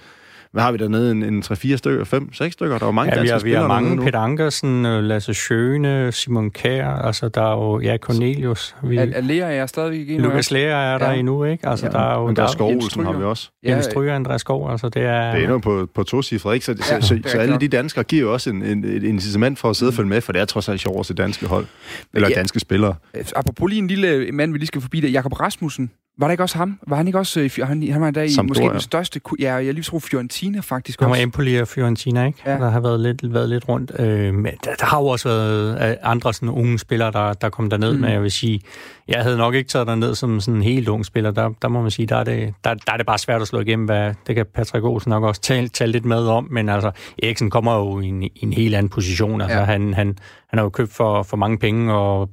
[0.52, 1.10] hvad har vi dernede?
[1.10, 2.78] En, en 3-4 stykker, 5-6 stykker?
[2.78, 3.96] Der var mange ja, danske vi har, spillere vi har mange.
[3.96, 4.02] Nu.
[4.02, 8.76] Peter Ankersen, øh, Lasse Schøne, Simon Kær, altså der er jo, ja, Cornelius.
[8.82, 10.28] Vi, Al- Alea er stadigvæk endnu.
[10.28, 11.18] Lukas Lea er der ja.
[11.18, 11.68] endnu, ikke?
[11.68, 11.92] Altså, ja.
[11.92, 12.72] der er jo, Men der er Skov
[13.04, 13.50] har vi også.
[13.64, 15.32] Ja, Jens Stryger, Andreas Skov, altså det er...
[15.32, 16.66] Det er endnu på, på to cifre, ikke?
[16.66, 19.58] Så, ja, så, så, så alle de danskere giver jo også en, en, et incitament
[19.58, 21.46] for at sidde og følge med, for det er trods alt sjovt at se danske
[21.46, 21.66] hold,
[22.14, 22.34] eller ja.
[22.34, 22.94] danske spillere.
[23.36, 26.42] Apropos lige en lille mand, vi lige skal forbi der, Jakob Rasmussen, Var det ikke
[26.42, 26.78] også ham?
[26.88, 27.40] Var han ikke også...
[27.40, 28.62] øh, Han, han var der i Sampdoria.
[28.64, 29.20] måske den største...
[29.40, 31.22] Ja, jeg lige tror Fiorentina faktisk Han var også.
[31.22, 32.38] Empoli og Fiorentina, ikke?
[32.46, 32.52] Ja.
[32.58, 33.92] Der har været lidt, været lidt rundt.
[33.98, 37.48] Øh, men der, der har jo også været øh, andre sådan, unge spillere, der, der
[37.48, 38.00] kom derned, Mm.
[38.00, 38.60] men jeg vil sige,
[39.08, 41.30] jeg havde nok ikke taget derned som sådan en helt ung spiller.
[41.30, 43.48] Der, der må man sige, der er, det, der, der er det bare svært at
[43.48, 46.68] slå igennem, hvad, det kan Patrick Olsen nok også tale, tale lidt med om, men
[46.68, 46.90] altså,
[47.22, 49.40] Eriksen kommer jo i en, i en helt anden position.
[49.40, 49.64] Altså, ja.
[49.64, 50.06] han, han,
[50.48, 52.30] han har jo købt for, for mange penge, og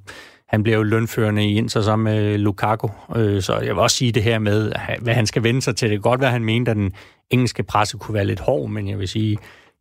[0.49, 2.89] han bliver jo lønførende i Inter sammen med Lukaku.
[3.15, 5.89] Øh, så jeg vil også sige det her med, hvad han skal vende sig til.
[5.89, 6.93] Det kan godt være, han mente, at den
[7.29, 9.38] engelske presse kunne være lidt hård, men jeg vil sige,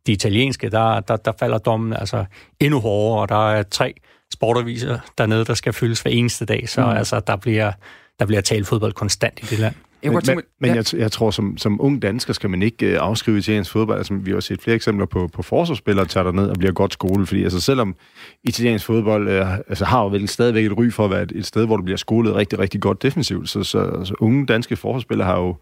[0.07, 2.25] de italienske, der, der, der falder dommen altså
[2.59, 3.93] endnu hårdere, og der er tre
[4.33, 6.89] sportaviser dernede, der skal fyldes hver eneste dag, så mm.
[6.89, 7.71] altså, der bliver,
[8.19, 9.75] der bliver talt fodbold konstant i det land.
[10.03, 10.75] Jeg Men, men, men ja.
[10.75, 13.97] jeg, jeg tror, som, som ung dansker skal man ikke øh, afskrive italiensk fodbold.
[13.97, 16.93] Altså, vi har set flere eksempler på, på forsvarsspillere, der tager derned og bliver godt
[16.93, 17.25] skole.
[17.25, 17.95] Fordi altså, selvom
[18.43, 21.45] italiensk fodbold øh, altså, har jo vel stadigvæk et ry for at være et, et
[21.45, 25.27] sted, hvor du bliver skolet rigtig, rigtig godt defensivt, så, så altså, unge danske forsvarsspillere
[25.27, 25.55] har jo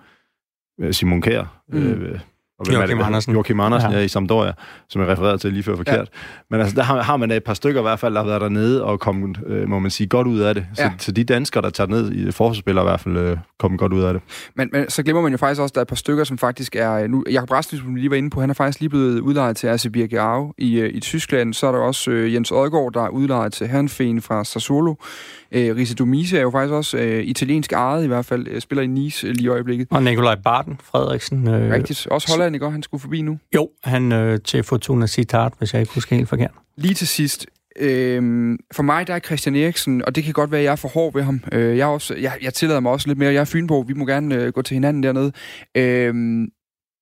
[0.82, 1.80] øh, Simon Kjær, Mm.
[1.80, 2.20] øh,
[2.60, 3.06] og hvem er Joachim det?
[3.06, 3.34] Andersen.
[3.34, 3.98] Joachim Andersen, ja.
[3.98, 4.04] Ja.
[4.04, 4.52] i Sampdoria,
[4.90, 5.98] som jeg refererede til lige før forkert.
[5.98, 6.04] Ja.
[6.52, 8.42] Men altså, der har, har man et par stykker i hvert fald, der har været
[8.42, 10.66] dernede og kommet, øh, må man sige, godt ud af det.
[10.74, 10.92] Så, Ja.
[10.98, 14.02] så de danskere, der tager ned i forsvarsspillere i hvert fald, øh, kommet godt ud
[14.02, 14.22] af det.
[14.56, 16.38] Men, men så glemmer man jo faktisk også, at der er et par stykker, som
[16.38, 17.08] faktisk er...
[17.08, 19.58] Nu, Jakob Rasmussen, som vi lige var inde på, han er faktisk lige blevet udlejet
[19.58, 21.54] til RC Birkeau i, øh, i Tyskland.
[21.54, 24.96] Så er der også øh, Jens Odgaard, der er udlejet til Herrenfeen fra Sassuolo.
[25.52, 28.84] Øh, Risse Domise er jo faktisk også øh, italiensk ejet i hvert fald, øh, spiller
[28.84, 29.88] i Nice øh, lige i øjeblikket.
[29.92, 31.48] Og Nikolaj Barten Frederiksen.
[31.48, 32.08] Øh, Rigtigt.
[32.12, 32.66] Også Holland, ikke?
[32.66, 33.40] Og Han skulle forbi nu.
[33.56, 36.52] Jo, han øh, til Fortuna Citat, hvis jeg ikke husker helt forkert.
[36.78, 37.46] Lige til sidst.
[37.80, 40.76] Øhm, for mig, der er Christian Eriksen, og det kan godt være, at jeg er
[40.76, 41.44] for hård ved ham.
[41.52, 43.34] Øh, jeg, også, jeg, jeg tillader mig også lidt mere.
[43.34, 45.32] Jeg er Fynbo, vi må gerne øh, gå til hinanden dernede.
[45.76, 46.48] Øhm,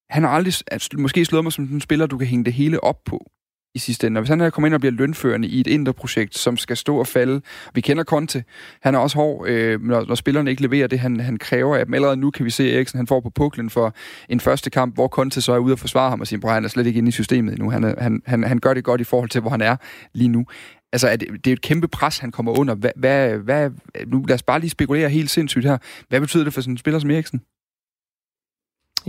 [0.10, 2.84] han har aldrig altså, måske slået mig som en spiller, du kan hænge det hele
[2.84, 3.32] op på
[3.76, 4.18] i sidste ende.
[4.18, 6.78] Og hvis han her kommer ind og bliver lønførende i et indre projekt, som skal
[6.78, 7.42] stå og falde,
[7.74, 8.44] vi kender Conte,
[8.82, 11.86] han er også hård, øh, når, når spillerne ikke leverer det, han, han kræver af
[11.86, 11.94] dem.
[11.94, 13.96] Allerede nu kan vi se, at Eriksen han får på puklen for
[14.30, 16.66] en første kamp, hvor Conte så er ude og forsvare ham og siger, at han
[16.66, 17.70] er slet ikke inde i systemet endnu.
[17.70, 19.76] Han, er, han, han, han gør det godt i forhold til, hvor han er
[20.14, 20.46] lige nu.
[20.94, 22.76] Altså, er det, det er et kæmpe pres, han kommer under.
[22.76, 23.72] Hvad, hvad, hvad,
[24.08, 25.78] nu lad os bare lige spekulere helt sindssygt her.
[26.10, 27.42] Hvad betyder det for sådan en spiller som Eriksen?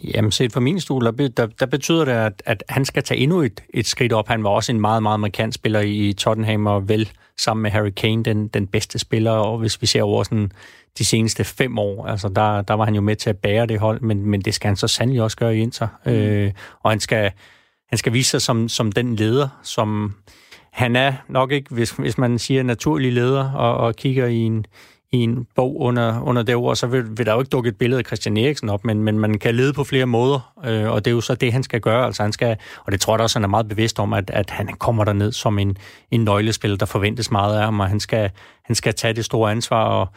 [0.05, 3.21] Jamen, set fra min stol, der, der, der betyder det, at, at han skal tage
[3.21, 4.29] endnu et, et skridt op.
[4.29, 7.91] Han var også en meget, meget markant spiller i Tottenham, og vel sammen med Harry
[7.91, 10.53] Kane, den, den bedste spiller, og hvis vi ser over sådan
[10.99, 13.81] de seneste fem år, altså der, der var han jo med til at bære det
[13.81, 15.89] hold, men, men det skal han så sandelig også gøre i Inter.
[16.07, 16.13] Mm.
[16.13, 17.33] Øh, og han skal,
[17.89, 20.15] han skal vise sig som, som den leder, som
[20.73, 24.67] han er nok ikke, hvis, hvis man siger naturlig leder, og, og kigger i en,
[25.13, 27.79] i en bog under, under det ord, så vil, vil der jo ikke dukke et
[27.79, 31.05] billede af Christian Eriksen op, men, men man kan lede på flere måder, øh, og
[31.05, 32.07] det er jo så det, han skal gøre.
[32.07, 34.51] Altså han skal, og det tror jeg også, han er meget bevidst om, at, at
[34.51, 35.77] han kommer der ned som en,
[36.11, 38.31] en nøglespiller, der forventes meget af ham, og han skal,
[38.63, 40.09] han skal tage det store ansvar, og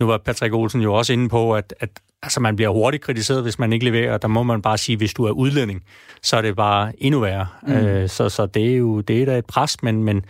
[0.00, 1.90] nu var Patrick Olsen jo også inde på, at, at
[2.22, 4.96] altså man bliver hurtigt kritiseret, hvis man ikke leverer, og der må man bare sige,
[4.96, 5.82] hvis du er udlænding,
[6.22, 7.46] så er det bare endnu værre.
[7.62, 7.72] Mm.
[7.72, 10.24] Øh, så, så det er jo det er da et pres, men, men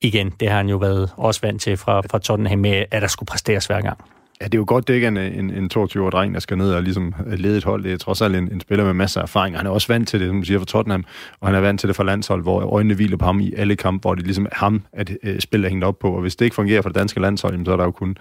[0.00, 3.08] igen, det har han jo været også vant til fra, fra Tottenham med, at der
[3.08, 3.98] skulle præsteres hver gang.
[4.40, 6.58] Ja, det er jo godt, det ikke er en, en, en 22-årig dreng, der skal
[6.58, 7.84] ned og ligesom lede et hold.
[7.84, 9.56] Det er trods alt en, en spiller med masser af erfaring.
[9.56, 11.04] Han er også vant til det, som du siger, for Tottenham,
[11.40, 13.76] og han er vant til det for landshold, hvor øjnene hviler på ham i alle
[13.76, 16.14] kampe, hvor det ligesom er ham, at øh, spillet er hængt op på.
[16.14, 18.16] Og hvis det ikke fungerer for det danske landshold, jamen, så er der jo kun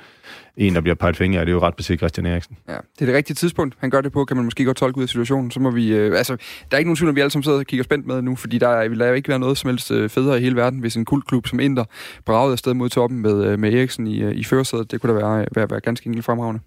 [0.57, 2.57] en, der bliver peget fingre, og det er jo ret besiddet Christian Eriksen.
[2.67, 4.97] Ja, det er det rigtige tidspunkt, han gør det på, kan man måske godt tolke
[4.97, 5.51] ud af situationen.
[5.51, 6.35] Så må vi, øh, altså,
[6.71, 8.35] der er ikke nogen tvivl om, vi alle sammen sidder og kigger spændt med nu,
[8.35, 10.79] fordi der vil der jo ikke være noget som helst øh, federe i hele verden,
[10.79, 11.85] hvis en kultklub som Inter
[12.25, 14.91] bragede afsted mod toppen med, øh, med Eriksen i, øh, i førersædet.
[14.91, 16.61] Det kunne da være, være, være ganske enkelt fremragende.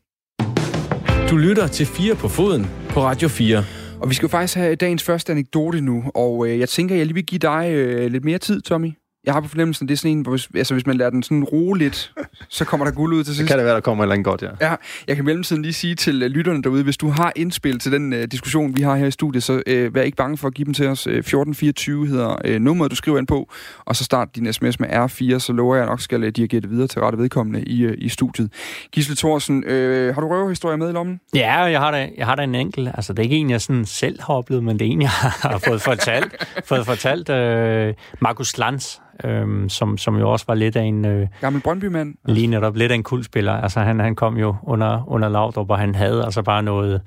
[1.31, 3.65] Du lytter til 4 på foden på Radio 4.
[4.01, 7.07] Og vi skal jo faktisk have dagens første anekdote nu, og øh, jeg tænker, jeg
[7.07, 8.93] lige vil give dig øh, lidt mere tid, Tommy.
[9.27, 11.23] Jeg har på fornemmelsen, det er sådan en, hvor hvis, altså, hvis man lader den
[11.23, 12.13] sådan roe lidt,
[12.49, 13.49] så kommer der guld ud til sidst.
[13.49, 14.49] kan det være, der kommer et eller andet godt, ja.
[14.61, 14.75] Ja,
[15.09, 17.93] jeg kan i mellemtiden lige sige til øh, lytterne derude, hvis du har indspil til
[17.93, 20.55] den øh, diskussion, vi har her i studiet, så øh, vær ikke bange for at
[20.55, 21.07] give dem til os.
[21.07, 23.51] Øh, 1424 hedder øh, nummeret, du skriver ind på,
[23.85, 26.71] og så start din sms med R4, så lover jeg nok skal øh, dirigere det
[26.71, 28.53] videre til rette vedkommende i, øh, i studiet.
[28.93, 31.21] Gisle Thorsen, øh, har du røverhistorie med i lommen?
[31.35, 32.89] Ja, jeg har da, jeg har da en enkelt.
[32.95, 35.11] Altså, det er ikke en, jeg sådan selv har oplevet, men det er en, jeg
[35.51, 36.47] har fået fortalt.
[36.65, 41.05] fået fortalt øh, Markus Lanz, øh, som, som jo også var lidt af en...
[41.05, 42.15] Øh, Gammel Brøndby-mand?
[42.25, 43.53] lige netop lidt af en kuldspiller.
[43.53, 47.01] Altså, han, han kom jo under, under Laudrup, og han havde altså bare noget...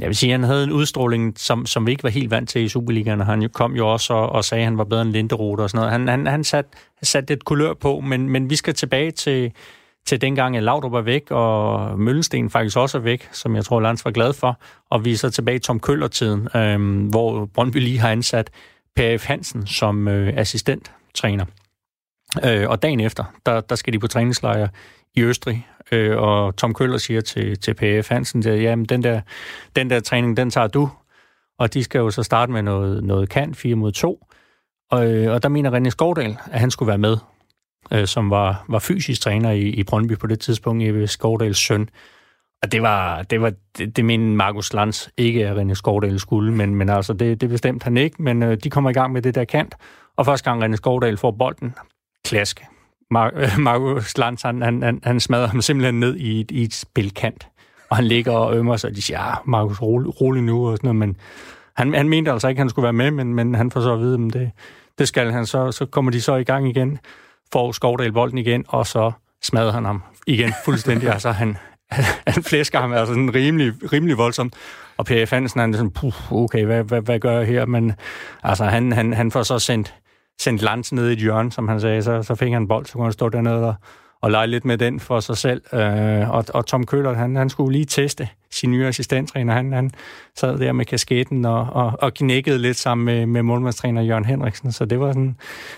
[0.00, 2.62] Jeg vil sige, han havde en udstråling, som, som vi ikke var helt vant til
[2.62, 5.02] i Superligaen, og han jo- kom jo også og, og sagde, at han var bedre
[5.02, 5.92] end Linderoth og sådan noget.
[5.92, 6.70] Han, han, han satte
[7.02, 9.52] sat lidt kulør på, men, men vi skal tilbage til,
[10.06, 13.80] til dengang, at Laudrup var væk, og Møllensten faktisk også er væk, som jeg tror,
[13.80, 14.60] Lands var glad for.
[14.90, 18.50] Og vi er så tilbage i Tom Køller-tiden, øhm, hvor Brøndby lige har ansat
[18.96, 19.26] Per F.
[19.26, 20.32] Hansen som øh,
[21.18, 21.44] træner.
[22.44, 24.68] Øh, og dagen efter, der, der skal de på træningslejr
[25.14, 29.20] i Østrig, øh, og Tom Køller siger til, til PF Hansen, at jamen, den, der,
[29.76, 30.90] den der træning, den tager du,
[31.58, 34.26] og de skal jo så starte med noget, noget kant, 4 mod 2,
[34.90, 37.16] og, øh, og der mener René Skovdal, at han skulle være med,
[37.92, 41.88] øh, som var, var fysisk træner i, i Brøndby på det tidspunkt, i Skovdals søn.
[42.62, 46.52] Og det var, det var det, det mente Markus Lands ikke, at René Skovdal skulle,
[46.54, 49.22] men, men altså, det, det bestemte han ikke, men øh, de kommer i gang med
[49.22, 49.74] det der kant,
[50.18, 51.74] og første gang René Skovdal får bolden,
[52.24, 52.64] klask.
[53.14, 56.74] Mar- Markus Lands, han, han, han, han smadrer ham simpelthen ned i et, i et
[56.74, 57.48] spilkant,
[57.90, 60.76] og han ligger og ømmer sig, og de siger, ja, Markus, rolig, rolig nu, og
[60.76, 61.16] sådan noget, men
[61.76, 63.92] han, han mente altså ikke, at han skulle være med, men, men han får så
[63.92, 64.50] at vide, at det,
[64.98, 65.46] det skal han.
[65.46, 66.98] Så, så kommer de så i gang igen,
[67.52, 71.08] får Skovdal bolden igen, og så smadrer han ham igen fuldstændig.
[71.14, 71.56] altså, han,
[72.34, 74.54] han flæsker ham altså sådan rimelig, rimelig voldsomt.
[74.96, 77.66] Og Per Fansen, han er sådan, puh, okay, hvad, hvad, hvad gør jeg her?
[77.66, 77.92] Men
[78.42, 79.94] altså, han, han, han får så sendt,
[80.40, 82.02] sendt Lance ned i et hjørne, som han sagde.
[82.02, 83.74] Så, så fik han en bold, så kunne han stå dernede og,
[84.20, 85.62] og lege lidt med den for sig selv.
[85.72, 89.54] Øh, og, og Tom Køller, han, han skulle lige teste sin nye assistenttræner.
[89.54, 89.90] Han, han
[90.36, 94.72] sad der med kasketten og, og, og knækkede lidt sammen med, med målmandstræner Jørgen Henriksen.
[94.72, 95.36] Så det var, sådan,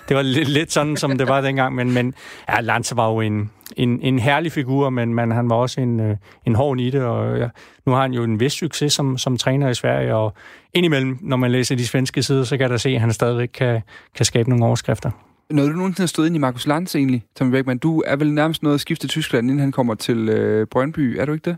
[0.09, 1.75] det var lidt, lidt sådan, som det var dengang.
[1.75, 2.15] Men, men
[2.49, 6.01] ja, Lance var jo en, en, en herlig figur, men, men han var også en,
[6.01, 7.07] øh, en hård nitte.
[7.07, 7.49] Og ja,
[7.87, 10.15] nu har han jo en vis succes som, som træner i Sverige.
[10.15, 10.35] Og
[10.75, 13.81] indimellem, når man læser de svenske sider, så kan der se, at han stadigvæk kan,
[14.15, 15.11] kan skabe nogle overskrifter.
[15.51, 17.79] Noget du nogensinde har stået ind i Markus Lanz egentlig, Tommy Beckmann.
[17.79, 21.19] Du er vel nærmest noget at skifte til Tyskland, inden han kommer til øh, Brøndby.
[21.19, 21.57] Er du ikke det?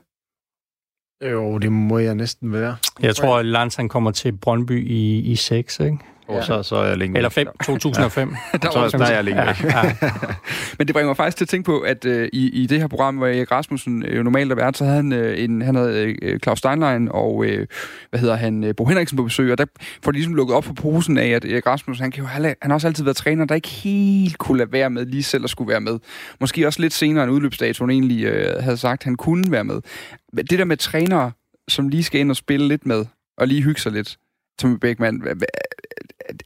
[1.31, 2.77] Jo, det må jeg næsten være.
[3.03, 5.99] Jeg tror, at Lanz han kommer til Brøndby i, i 6, ikke?
[6.33, 6.47] Og ja.
[6.47, 8.29] så, så er jeg længe Eller 5, 2005.
[8.29, 8.59] Ja.
[8.59, 9.83] der så, der er jeg længe ja, ja.
[10.79, 12.87] Men det bringer mig faktisk til at tænke på, at øh, i, i det her
[12.87, 15.75] program, hvor Erik Rasmussen øh, jo normalt er vært, så havde han, øh, en, han
[15.75, 17.67] havde øh, Claus Steinlein og, øh,
[18.11, 19.65] hvad hedder han, øh, Bo Henriksen på besøg, og der
[20.05, 22.55] får de ligesom lukket op på posen af, at Erik Rasmussen, han, kan jo han
[22.63, 25.51] har også altid været træner, der ikke helt kunne lade være med, lige selv at
[25.51, 25.99] skulle være med.
[26.41, 29.81] Måske også lidt senere, end udløbsdatoen egentlig øh, havde sagt, at han kunne være med.
[30.37, 31.33] Det der med trænere,
[31.69, 33.05] som lige skal ind og spille lidt med,
[33.39, 34.19] og lige hygge sig lidt,
[34.59, 35.23] Tommy Beckmann,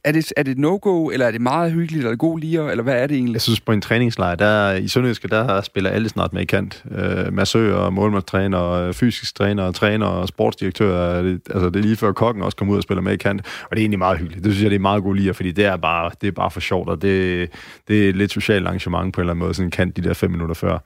[0.03, 2.93] er det, er det no-go, eller er det meget hyggeligt, eller god lige, eller hvad
[2.93, 3.33] er det egentlig?
[3.33, 6.83] Jeg synes, på en træningslejr, der, i Sønderjyske, der spiller alle snart med i kant.
[6.91, 11.21] Øh, massører, målmandstræner, fysisk træner, træner og sportsdirektør.
[11.21, 13.41] Det, altså, det er lige før kokken også kommer ud og spiller med i kant.
[13.63, 14.43] Og det er egentlig meget hyggeligt.
[14.43, 16.51] Det synes jeg, det er meget god lige, fordi det er bare, det er bare
[16.51, 17.49] for sjovt, og det,
[17.87, 20.13] det er lidt socialt arrangement på en eller anden måde, sådan en kant de der
[20.13, 20.79] fem minutter før.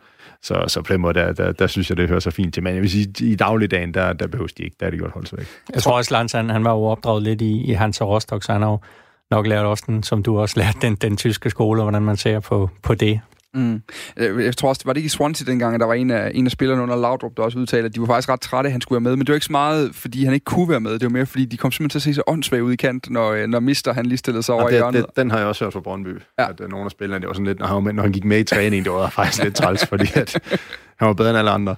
[0.44, 2.64] Så, så på den måde, der, der, der synes jeg, det hører så fint til.
[2.64, 4.76] Men jeg vil sige, i dagligdagen, der, der behøves de ikke.
[4.80, 5.48] Der er det godt holdt sig væk.
[5.74, 8.44] Jeg tror også, Lance, han, han var jo opdraget lidt i, i Hans og Rostock,
[8.44, 8.80] så han har jo
[9.32, 12.40] nok lært også den, som du også lærte, den, den tyske skole, hvordan man ser
[12.40, 13.22] på, på det.
[13.54, 13.82] Mm.
[14.18, 16.32] Jeg tror også, det var det ikke i Swansea dengang, at der var en af,
[16.34, 18.72] en af spillerne under Laudrup, der også udtalte, at de var faktisk ret trætte, at
[18.72, 19.16] han skulle være med.
[19.16, 20.92] Men det var ikke så meget, fordi han ikke kunne være med.
[20.92, 23.10] Det var mere, fordi de kom simpelthen til at se så åndssvagt ud i kant,
[23.10, 25.06] når, øh, når Mister han lige stillede sig over det, i hjørnet.
[25.06, 26.22] Det, den har jeg også hørt fra Brøndby.
[26.40, 26.50] Ja.
[26.50, 28.40] At uh, nogle af spillerne, det var sådan lidt, når han, når han gik med
[28.40, 30.40] i træning, det var faktisk lidt træls, fordi at,
[30.96, 31.76] han var bedre end alle andre.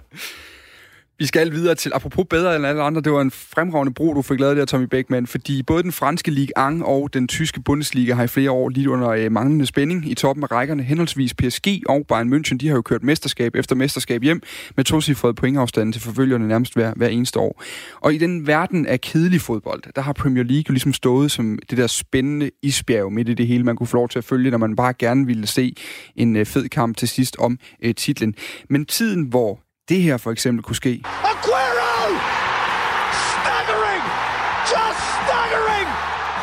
[1.24, 4.22] Vi skal videre til, apropos bedre end alle andre, det var en fremragende bro, du
[4.22, 8.14] fik lavet der, Tommy Beckmann, fordi både den franske Ligue 1 og den tyske Bundesliga
[8.14, 10.84] har i flere år lidt under øh, manglende spænding i toppen af rækkerne.
[10.84, 14.42] Henholdsvis PSG og Bayern München, de har jo kørt mesterskab efter mesterskab hjem
[14.76, 17.64] med tocifrede pointafstanden til forfølgerne nærmest hver, hver eneste år.
[18.02, 21.60] Og i den verden af kedelig fodbold, der har Premier League jo ligesom stået som
[21.70, 24.52] det der spændende isbjerg midt i det hele, man kunne få lov til at følge,
[24.52, 25.76] når man bare gerne ville se
[26.16, 28.36] en øh, fed kamp til sidst om øh, titlen.
[28.70, 29.60] Men tiden, hvor
[29.90, 31.04] det her for eksempel kunne ske.
[31.06, 32.18] Aguero!
[33.34, 34.04] Staggering!
[34.74, 35.88] Just staggering!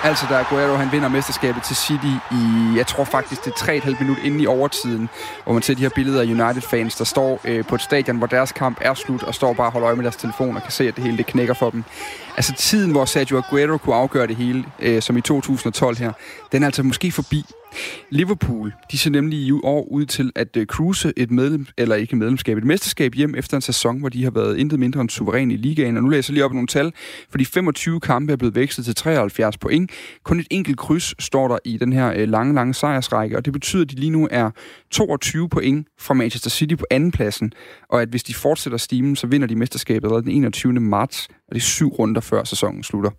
[0.05, 4.01] Altså, da Aguero han vinder mesterskabet til City i, jeg tror faktisk, det er 3,5
[4.01, 5.09] minut inde i overtiden,
[5.45, 8.27] hvor man ser de her billeder af United-fans, der står øh, på et stadion, hvor
[8.27, 10.73] deres kamp er slut, og står bare og holder øje med deres telefon og kan
[10.73, 11.85] se, at det hele det knækker for dem.
[12.37, 16.13] Altså tiden, hvor Sergio Aguero kunne afgøre det hele, øh, som i 2012 her,
[16.53, 17.45] den er altså måske forbi.
[18.11, 22.17] Liverpool, de ser nemlig i år ud til at øh, cruise et medlem, eller ikke
[22.17, 25.51] medlemskab, et mesterskab hjem efter en sæson, hvor de har været intet mindre end suveræn
[25.51, 25.97] i ligaen.
[25.97, 26.93] Og nu læser jeg lige op nogle tal,
[27.31, 29.91] for de 25 kampe er blevet vekslet til 73 point.
[30.25, 33.53] Kun et enkelt kryds står der i den her øh, lange, lange sejrsrække, og det
[33.53, 34.51] betyder, at de lige nu er
[34.91, 37.53] 22 point fra Manchester City på andenpladsen,
[37.91, 40.73] og at hvis de fortsætter stimen, så vinder de mesterskabet allerede den 21.
[40.73, 43.11] marts, og det er syv runder før sæsonen slutter.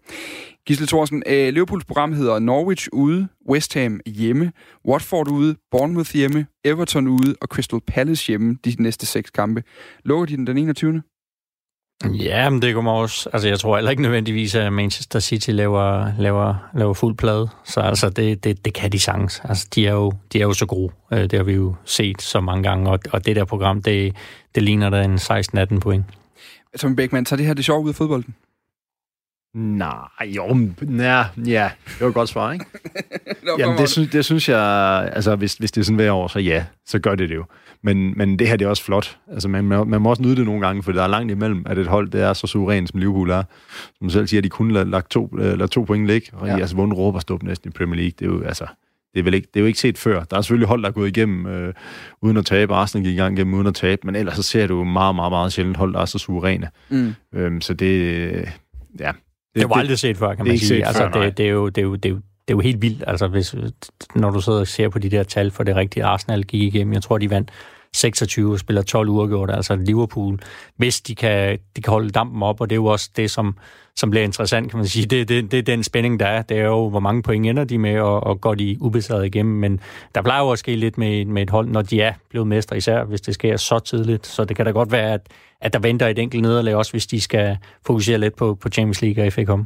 [0.65, 4.51] Gisle Thorsen, øh, Liverpools program hedder Norwich ude, West Ham hjemme,
[4.87, 9.63] Watford ude, Bournemouth hjemme, Everton ude og Crystal Palace hjemme de næste seks kampe.
[10.05, 11.01] Lukker de den den 21.
[12.05, 13.29] Ja, men det kommer også...
[13.33, 17.49] Altså, jeg tror heller ikke nødvendigvis, at Manchester City laver, laver, laver fuld plade.
[17.65, 19.41] Så altså, det, det, det kan de sagtens.
[19.43, 20.91] Altså, de er jo, de er jo så gode.
[21.13, 22.89] Øh, det har vi jo set så mange gange.
[22.91, 24.15] Og, og det der program, det,
[24.55, 26.05] det ligner da en 16-18 point.
[26.79, 28.35] Tommy Beckmann, tager det her det sjovt ud af fodbolden?
[29.53, 30.57] Nej, jo,
[30.97, 32.65] ja, ja, det var et godt svar, ikke?
[33.59, 34.59] Jamen, det, synes, det synes jeg,
[35.13, 37.45] altså hvis, hvis det er sådan hver år, så ja, så gør det det jo.
[37.83, 39.17] Men, men det her, det er også flot.
[39.31, 41.77] Altså, man, man må også nyde det nogle gange, for der er langt imellem, at
[41.77, 43.43] et hold, det er så suverænt, som Liverpool er.
[43.99, 46.55] Som selv siger, at de kun lader lagt to, lad to point ligge, og ja.
[46.55, 48.13] de altså vundet råberstop næsten i Premier League.
[48.19, 48.65] Det er jo, altså,
[49.13, 50.23] det er, vel ikke, det er jo ikke set før.
[50.23, 51.73] Der er selvfølgelig hold, der er gået igennem øh,
[52.21, 52.73] uden at tabe.
[52.73, 55.31] Arsenal gik i gang igennem uden at tabe, men ellers så ser du meget, meget,
[55.31, 56.69] meget sjældent hold, der er så suveræne.
[56.89, 57.13] Mm.
[57.33, 58.49] Øhm, så det,
[58.99, 59.11] ja,
[59.53, 60.85] det, det var aldrig set før, kan man sige.
[60.85, 62.59] Altså, før, det, det, er jo, det, er jo, det, er jo, det er jo
[62.59, 63.55] helt vildt, altså, hvis,
[64.15, 66.93] når du sidder og ser på de der tal for det rigtige Arsenal gik igennem.
[66.93, 67.51] Jeg tror, de vandt
[67.93, 70.39] 26 og spiller 12 uger altså Liverpool,
[70.77, 73.57] hvis de kan, de kan holde dampen op, og det er jo også det, som,
[73.95, 75.05] som bliver interessant, kan man sige.
[75.05, 76.41] Det, det, det er den spænding, der er.
[76.41, 79.55] Det er jo, hvor mange point ender de med, og, og går de ubesejret igennem.
[79.55, 79.79] Men
[80.15, 82.77] der plejer jo at ske lidt med, med et hold, når de er blevet mestre,
[82.77, 84.27] især hvis det sker så tidligt.
[84.27, 85.21] Så det kan da godt være, at,
[85.61, 89.01] at der venter et enkelt nederlag, også hvis de skal fokusere lidt på, på Champions
[89.01, 89.59] League og FA Cup.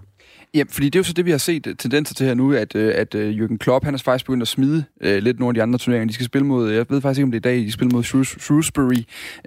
[0.56, 2.54] Ja, fordi det er jo så det, vi har set øh, tendenser til her nu,
[2.54, 5.50] at, øh, at uh, Jürgen Klopp, han er faktisk begyndt at smide uh, lidt nogle
[5.50, 6.08] af de andre turneringer.
[6.08, 7.96] De skal spille mod, jeg ved faktisk ikke, om det er i dag, de spiller
[7.96, 8.04] mod
[8.40, 8.98] Shrewsbury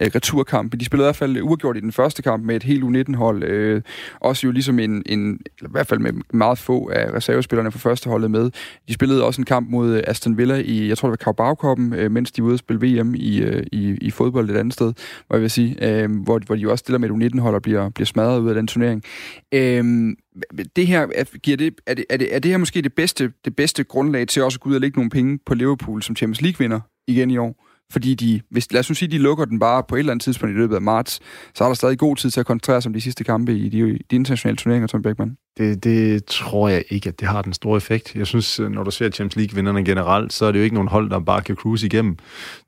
[0.01, 0.81] uh, returkamp.
[0.81, 3.75] De spillede i hvert fald uafgjort i den første kamp med et helt U19-hold.
[3.75, 3.83] Uh,
[4.21, 7.79] også jo ligesom en, en, eller i hvert fald med meget få af reservespillerne fra
[7.79, 8.51] første holdet med.
[8.88, 12.12] De spillede også en kamp mod Aston Villa i, jeg tror det var Carabao-koppen, uh,
[12.12, 14.92] mens de var ude at spille VM i, uh, i, i fodbold et andet sted,
[15.27, 17.62] hvor jeg vil sige, uh, hvor, hvor de jo også stiller med et U19-hold og
[17.62, 19.03] bliver, bliver smadret ud af den turnering.
[19.55, 20.14] Uh,
[20.77, 23.57] det her, giver det, er, det, er, det, er det her måske det bedste, det
[23.57, 26.42] bedste grundlag til også at gå ud og lægge nogle penge på Liverpool som Champions
[26.42, 27.64] League-vinder igen i år?
[27.92, 30.24] Fordi de, hvis, lad os nu sige, de lukker den bare på et eller andet
[30.24, 31.20] tidspunkt i løbet af marts,
[31.55, 33.68] så er der stadig god tid til at koncentrere sig om de sidste kampe i
[33.68, 35.37] de, de internationale turneringer, Tom Beckmann.
[35.59, 38.14] Det, det tror jeg ikke, at det har den store effekt.
[38.14, 41.11] Jeg synes, når du ser Champions League-vinderne generelt, så er det jo ikke nogen hold,
[41.11, 42.16] der bare kan cruise igennem.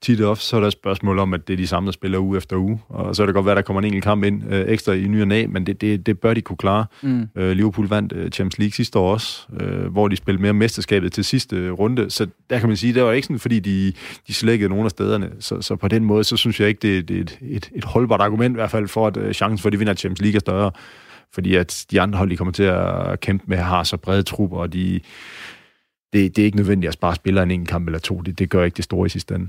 [0.01, 1.93] Tit og ofte, så er der et spørgsmål om, at det er de samme, der
[1.93, 2.81] spiller uge efter uge.
[2.89, 4.93] Og så er det godt være, at der kommer en enkelt kamp ind øh, ekstra
[4.93, 6.87] i ny og næ, men det, det, det bør de kunne klare.
[7.03, 7.29] Mm.
[7.37, 11.13] Øh, Liverpool vandt øh, Champions League sidste år også, øh, hvor de spillede mere mesterskabet
[11.13, 12.11] til sidste øh, runde.
[12.11, 13.93] Så der kan man sige, det var ikke sådan, fordi de,
[14.29, 15.31] de slækkede nogle af stederne.
[15.41, 17.85] Så, så på den måde, så synes jeg ikke, det, det er et, et, et
[17.85, 20.37] holdbart argument i hvert fald for, at øh, chancen for, at de vinder Champions League
[20.37, 20.71] er større
[21.33, 24.59] fordi at de andre hold, de kommer til at kæmpe med, har så brede trupper,
[24.59, 25.01] og de,
[26.13, 28.21] det, det er ikke nødvendigt at spare spillere en enkelt kamp eller to.
[28.21, 29.49] Det, det gør ikke det store i sidste ende.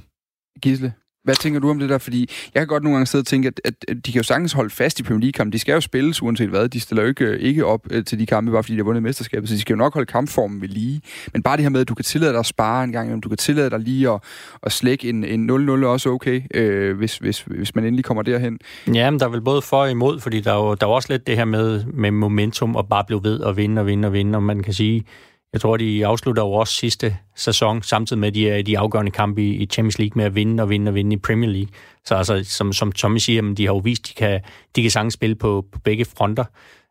[0.62, 0.94] Gisle?
[1.24, 1.98] Hvad tænker du om det der?
[1.98, 4.24] Fordi jeg kan godt nogle gange sidde og tænke, at, at, at de kan jo
[4.24, 5.54] sagtens holde fast i Premier League-kampen.
[5.54, 6.70] De skal jo spilles uanset hvad.
[6.70, 8.84] De stiller jo ikke, øh, ikke op øh, til de kampe, bare fordi de har
[8.84, 9.50] vundet mesterskabet.
[9.50, 11.02] Så de skal jo nok holde kampformen ved lige.
[11.34, 13.30] Men bare det her med, at du kan tillade dig at spare en gang, du
[13.30, 14.20] kan tillade dig lige at,
[14.64, 18.60] at slække en, en 0-0 også okay, øh, hvis, hvis, hvis man endelig kommer derhen.
[18.94, 20.92] Ja, men der er vel både for og imod, fordi der er jo, der er
[20.92, 24.08] også lidt det her med, med momentum og bare blive ved og vinde og vinde
[24.08, 24.36] og vinde.
[24.38, 25.06] Og man kan sige,
[25.54, 29.44] jeg tror, de afslutter jo også sidste sæson, samtidig med de, i de afgørende kampe
[29.44, 31.70] i, Champions League, med at vinde og vinde og vinde i Premier League.
[32.06, 34.42] Så altså, som, som Tommy siger, de har jo vist, de kan,
[34.76, 36.46] de kan sagtens spille på, på begge fronter.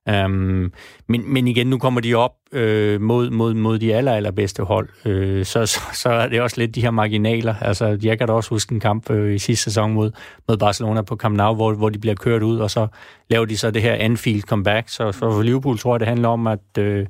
[0.09, 0.73] Um,
[1.09, 4.89] men, men igen, nu kommer de op øh, mod, mod, mod de aller, allerbedste hold.
[5.05, 7.55] Øh, så, så, så er det også lidt de her marginaler.
[7.61, 10.11] Altså, jeg kan da også huske en kamp øh, i sidste sæson mod,
[10.49, 12.87] mod Barcelona på Camp Nou, hvor, hvor de bliver kørt ud, og så
[13.31, 14.89] laver de så det her Anfield comeback.
[14.89, 17.07] Så, så for Liverpool tror jeg, det handler om at øh,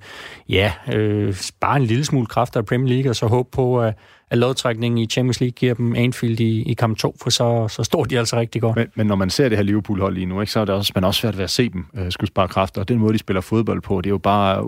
[0.49, 3.95] ja, øh, spare en lille smule kraft af Premier League, og så håbe på, at
[4.31, 7.83] at lodtrækningen i Champions League giver dem Anfield i, i kamp 2, for så, så
[7.83, 8.77] står de altså rigtig godt.
[8.77, 10.93] Men, men når man ser det her Liverpool-hold lige nu, ikke, så er det også,
[10.95, 12.81] man også svært ved at se dem øh, skulle spare kræfter.
[12.81, 14.67] Og den måde, de spiller fodbold på, det er jo bare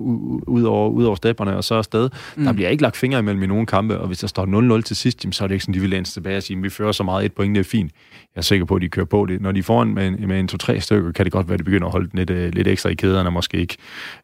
[0.48, 2.10] ud over, ud over stepperne og så afsted.
[2.36, 2.44] Mm.
[2.44, 4.96] Der bliver ikke lagt fingre imellem i nogle kampe, og hvis der står 0-0 til
[4.96, 6.92] sidst, så er det ikke sådan, de vil læne tilbage og sige, at vi fører
[6.92, 7.92] så meget et point, det er fint.
[8.34, 9.40] Jeg er sikker på, at de kører på det.
[9.40, 11.58] Når de får en, med en, med en to-tre stykker, kan det godt være, at
[11.58, 13.76] de begynder at holde lidt, uh, lidt ekstra i kæderne, og måske ikke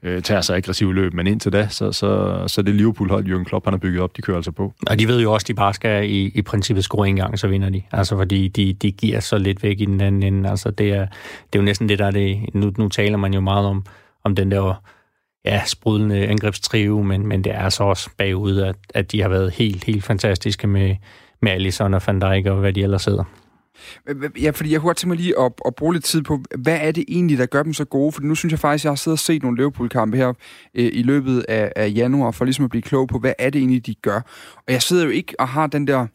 [0.03, 1.15] uh, tager sig aggressiv løb.
[1.15, 4.23] Men indtil da, så, så, så det Liverpool-hold, Jürgen Klopp han har bygget op, de
[4.23, 4.73] kører altså på.
[4.87, 7.39] Og de ved jo også, at de bare skal i, i princippet score en gang,
[7.39, 7.83] så vinder de.
[7.93, 10.51] Altså fordi de, de giver så lidt væk i den anden ende.
[10.51, 11.07] Altså det er,
[11.53, 12.55] det er jo næsten det, der er det.
[12.55, 13.85] Nu, nu taler man jo meget om,
[14.25, 14.83] om den der
[15.45, 19.53] ja, sprudlende angrebstrive, men, men det er så også bagud, at, at de har været
[19.53, 20.97] helt, helt fantastiske med,
[21.43, 23.25] med Alisson og Van Dijk og hvad de ellers hedder.
[24.43, 26.79] Ja, fordi jeg kunne godt tænke mig lige at, at bruge lidt tid på, hvad
[26.83, 28.13] er det egentlig, der gør dem så gode?
[28.13, 30.29] For nu synes jeg faktisk, at jeg har siddet og set nogle Liverpool-kampe her
[30.75, 33.59] øh, i løbet af, af januar, for ligesom at blive klog på, hvad er det
[33.59, 34.21] egentlig, de gør?
[34.57, 36.07] Og jeg sidder jo ikke og har den der...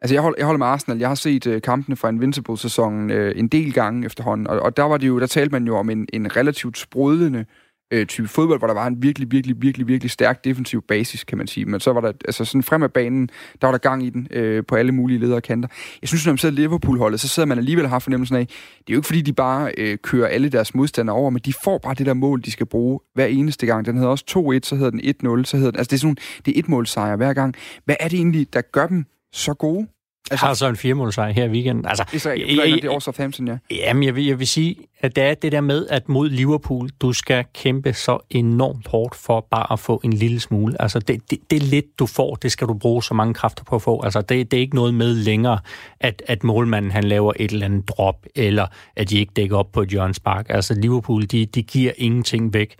[0.00, 0.98] Altså, jeg holder, jeg holder med Arsenal.
[0.98, 4.82] Jeg har set øh, kampene fra Invincible-sæsonen øh, en del gange efterhånden, og, og der
[4.82, 7.44] var det jo, der talte man jo om en, en relativt sprudlende øh,
[7.90, 11.38] øh, type fodbold, hvor der var en virkelig, virkelig, virkelig, virkelig stærk defensiv basis, kan
[11.38, 11.66] man sige.
[11.66, 14.28] Men så var der, altså sådan frem af banen, der var der gang i den
[14.30, 15.68] øh, på alle mulige ledere kanter.
[16.02, 18.88] Jeg synes, når man sidder Liverpool-holdet, så sidder man alligevel og har fornemmelsen af, det
[18.88, 21.78] er jo ikke fordi, de bare øh, kører alle deres modstandere over, men de får
[21.78, 23.86] bare det der mål, de skal bruge hver eneste gang.
[23.86, 24.24] Den hedder også
[24.64, 25.00] 2-1, så hedder den
[25.40, 27.54] 1-0, så hedder den, altså det er sådan det er et målsejr hver gang.
[27.84, 29.86] Hvad er det egentlig, der gør dem så gode?
[30.30, 31.86] Altså, har så en firemålsejr her i weekenden.
[31.86, 33.56] Altså, Israel, jeg, det er også Southampton, ja.
[33.70, 36.88] Jamen, jeg vil, jeg vil sige, at det er det der med, at mod Liverpool,
[37.00, 40.82] du skal kæmpe så enormt hårdt for bare at få en lille smule.
[40.82, 43.76] Altså, det, det, det lidt, du får, det skal du bruge så mange kræfter på
[43.76, 44.02] at få.
[44.04, 45.58] Altså, det, det er ikke noget med længere,
[46.00, 49.72] at, at målmanden han laver et eller andet drop, eller at de ikke dækker op
[49.72, 50.46] på et hjørnspark.
[50.48, 52.76] Altså, Liverpool, de, de giver ingenting væk.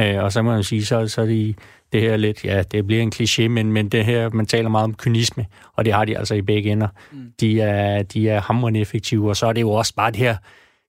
[0.00, 1.54] Øh, og så må man sige, så, så er de
[1.92, 4.84] det her lidt, ja, det bliver en kliché, men, men det her, man taler meget
[4.84, 5.46] om kynisme,
[5.76, 6.88] og det har de altså i begge ender.
[7.12, 7.18] Mm.
[7.40, 10.36] De, er, de er hamrende effektive, og så er det jo også bare det her,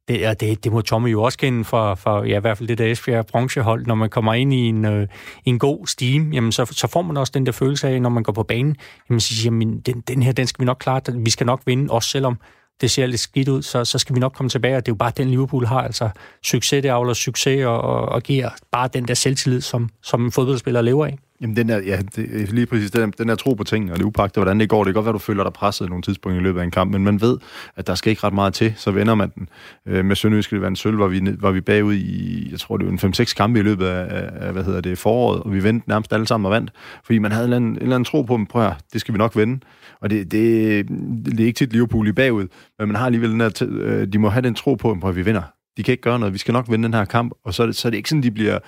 [0.07, 2.77] det, det, det må Tommy jo også kende for, for ja, i hvert fald det
[2.77, 3.85] der Esbjerg branchehold.
[3.85, 5.07] Når man kommer ind i en, øh,
[5.45, 8.23] en god steam, jamen, så, så får man også den der følelse af, når man
[8.23, 8.75] går på banen,
[9.09, 11.61] jamen, så siger jamen, den, den her, den skal vi nok klare, vi skal nok
[11.65, 12.37] vinde, også selvom
[12.81, 14.93] det ser lidt skidt ud, så, så skal vi nok komme tilbage, og det er
[14.93, 16.09] jo bare den Liverpool har, altså
[16.43, 20.31] succes, det afler succes, og, og, og giver bare den der selvtillid, som, som en
[20.31, 21.17] fodboldspiller lever af.
[21.41, 24.05] Jamen, den er, ja, det, lige præcis, den, den er tro på tingene, og det
[24.05, 24.83] upagte, hvordan det går.
[24.83, 26.91] Det kan godt være, du føler dig presset nogle tidspunkter i løbet af en kamp,
[26.91, 27.37] men man ved,
[27.75, 29.49] at der skal ikke ret meget til, så vender man den.
[29.85, 32.59] Øh, med Sønderjysk skal det være en sølv, hvor vi, var vi bagud i, jeg
[32.59, 35.53] tror, det var en 5-6 kampe i løbet af, af, hvad hedder det, foråret, og
[35.53, 36.71] vi vendte nærmest alle sammen og vandt,
[37.03, 39.01] fordi man havde en eller anden, en eller anden tro på dem, prøv her, det
[39.01, 39.59] skal vi nok vende.
[40.01, 40.89] Og det, det,
[41.25, 42.47] det er ikke tit Liverpool i bagud,
[42.79, 45.21] men man har alligevel den der, øh, de må have den tro på, at vi
[45.21, 45.43] vinder
[45.77, 47.67] de kan ikke gøre noget, vi skal nok vinde den her kamp, og så er
[47.67, 48.59] det, så er det ikke sådan, de bliver,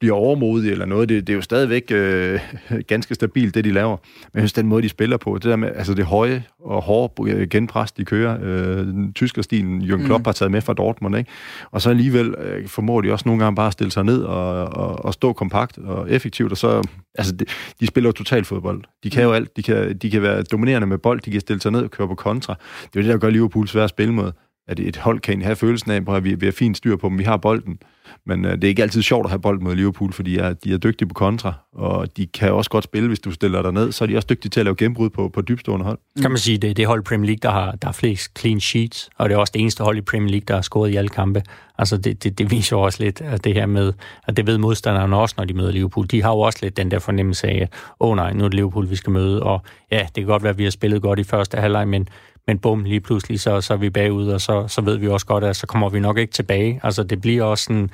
[0.00, 2.40] bliver overmodige eller noget, det, det er jo stadigvæk øh,
[2.88, 5.56] ganske stabilt, det de laver, men jeg synes, den måde, de spiller på, det der
[5.56, 10.24] med, altså det høje og hårde genpres, de kører, øh, tyskerstilen, Jürgen Klopp mm.
[10.24, 11.30] har taget med fra Dortmund, ikke?
[11.70, 14.64] og så alligevel øh, formår de også nogle gange bare at stille sig ned og,
[14.64, 17.44] og, og stå kompakt og effektivt, og så, altså de,
[17.80, 19.28] de spiller jo total fodbold, de kan mm.
[19.28, 21.80] jo alt, de kan, de kan være dominerende med bold, de kan stille sig ned
[21.80, 24.32] og køre på kontra, det er jo det, der gør Liverpool svært at spille mod,
[24.68, 27.18] at et hold kan have følelsen af, at vi, vi har fint styr på dem,
[27.18, 27.78] vi har bolden.
[28.26, 30.52] Men øh, det er ikke altid sjovt at have bold mod Liverpool, fordi de er,
[30.52, 33.72] de er dygtige på kontra, og de kan også godt spille, hvis du stiller dig
[33.72, 35.98] ned, så er de også dygtige til at lave gennembrud på, på dybstående hold.
[36.20, 38.38] Kan man sige, det er det hold i Premier League, der har, der har flest
[38.38, 40.90] clean sheets, og det er også det eneste hold i Premier League, der har scoret
[40.90, 41.42] i alle kampe.
[41.78, 43.92] Altså det, det, det viser jo også lidt, at det her med,
[44.28, 46.06] at det ved modstanderne også, når de møder Liverpool.
[46.06, 47.68] De har jo også lidt den der fornemmelse af,
[48.00, 50.42] åh oh, nej, nu er det Liverpool, vi skal møde, og ja, det kan godt
[50.42, 52.08] være, at vi har spillet godt i første halvleg, men
[52.46, 55.26] men bum, lige pludselig, så, så er vi bagud, og så, så ved vi også
[55.26, 56.80] godt, at så kommer vi nok ikke tilbage.
[56.82, 57.90] Altså, det bliver også sådan,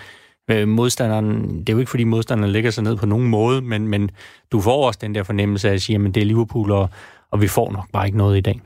[0.51, 3.88] øh, modstanderen, det er jo ikke, fordi modstanderen lægger sig ned på nogen måde, men,
[3.88, 4.11] men
[4.53, 6.90] du får også den der fornemmelse af at sige, at det er Liverpool, og,
[7.31, 8.61] og vi får nok bare ikke noget i dag.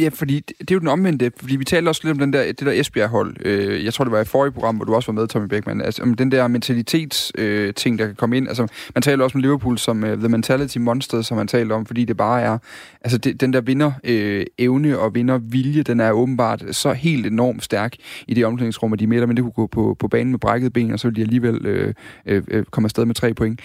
[0.00, 2.32] Ja, fordi det, det er jo den omvendte, fordi vi talte også lidt om den
[2.32, 3.36] der, det der Esbjerg-hold.
[3.40, 5.80] Øh, jeg tror, det var i forrige program, hvor du også var med, Tommy Beckmann.
[5.80, 8.48] Altså om den der mentalitets-ting, øh, ting, der kan komme ind.
[8.48, 11.86] Altså, man taler også om Liverpool som øh, the mentality monster, som man taler om,
[11.86, 12.58] fordi det bare er...
[13.00, 17.92] Altså, det, den der vinder-evne øh, og vinder-vilje, den er åbenbart så helt enormt stærk
[18.28, 20.72] i det omklædningsrum, at de mere men det kunne gå på, på banen med brækket
[20.72, 21.94] ben, og så ville de alligevel øh,
[22.26, 23.60] øh, øh, komme afsted med tre point.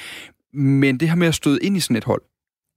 [0.54, 2.22] Men det her med at støde ind i sådan et hold,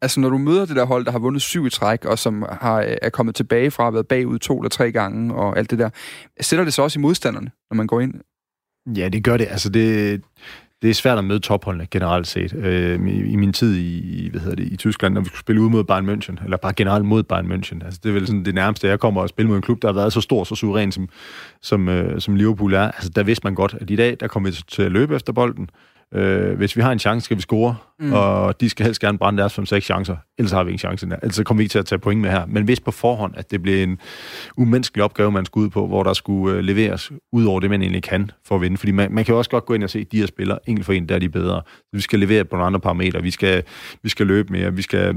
[0.04, 2.44] Altså, når du møder det der hold, der har vundet syv i træk, og som
[2.60, 5.58] har, øh, er kommet tilbage fra at have været bagud to eller tre gange, og
[5.58, 5.90] alt det der,
[6.40, 8.14] sætter det så også i modstanderne, når man går ind?
[8.96, 9.46] Ja, det gør det.
[9.50, 10.22] Altså, det,
[10.82, 12.54] det er svært at møde topholdene generelt set.
[12.54, 15.62] Øh, i, I min tid i, hvad hedder det, i Tyskland, når vi skulle spille
[15.62, 17.84] ud mod Bayern München, eller bare generelt mod Bayern München.
[17.84, 19.88] Altså, det er vel sådan det nærmeste, jeg kommer at spille mod en klub, der
[19.88, 21.08] har været så stor, så suveræn, som,
[21.62, 22.90] som, øh, som Liverpool er.
[22.90, 25.32] Altså, der vidste man godt, at i dag, der kommer vi til at løbe efter
[25.32, 25.68] bolden,
[26.14, 28.12] Øh, hvis vi har en chance, skal vi score, mm.
[28.12, 31.06] og de skal helst gerne brænde deres 5-6 chancer, ellers har vi ingen chance.
[31.22, 32.46] Ellers kommer vi ikke til at tage point med her.
[32.46, 33.98] Men hvis på forhånd, at det bliver en
[34.56, 37.82] umenneskelig opgave, man skulle ud på, hvor der skulle øh, leveres ud over det, man
[37.82, 38.76] egentlig kan for at vinde.
[38.76, 40.58] Fordi man, man kan jo også godt gå ind og se, at de her spillere,
[40.66, 41.62] enkelt for en, der er de bedre.
[41.66, 43.22] Så vi skal levere på nogle andre parametre.
[43.22, 43.62] Vi skal,
[44.02, 45.14] vi skal løbe mere, vi skal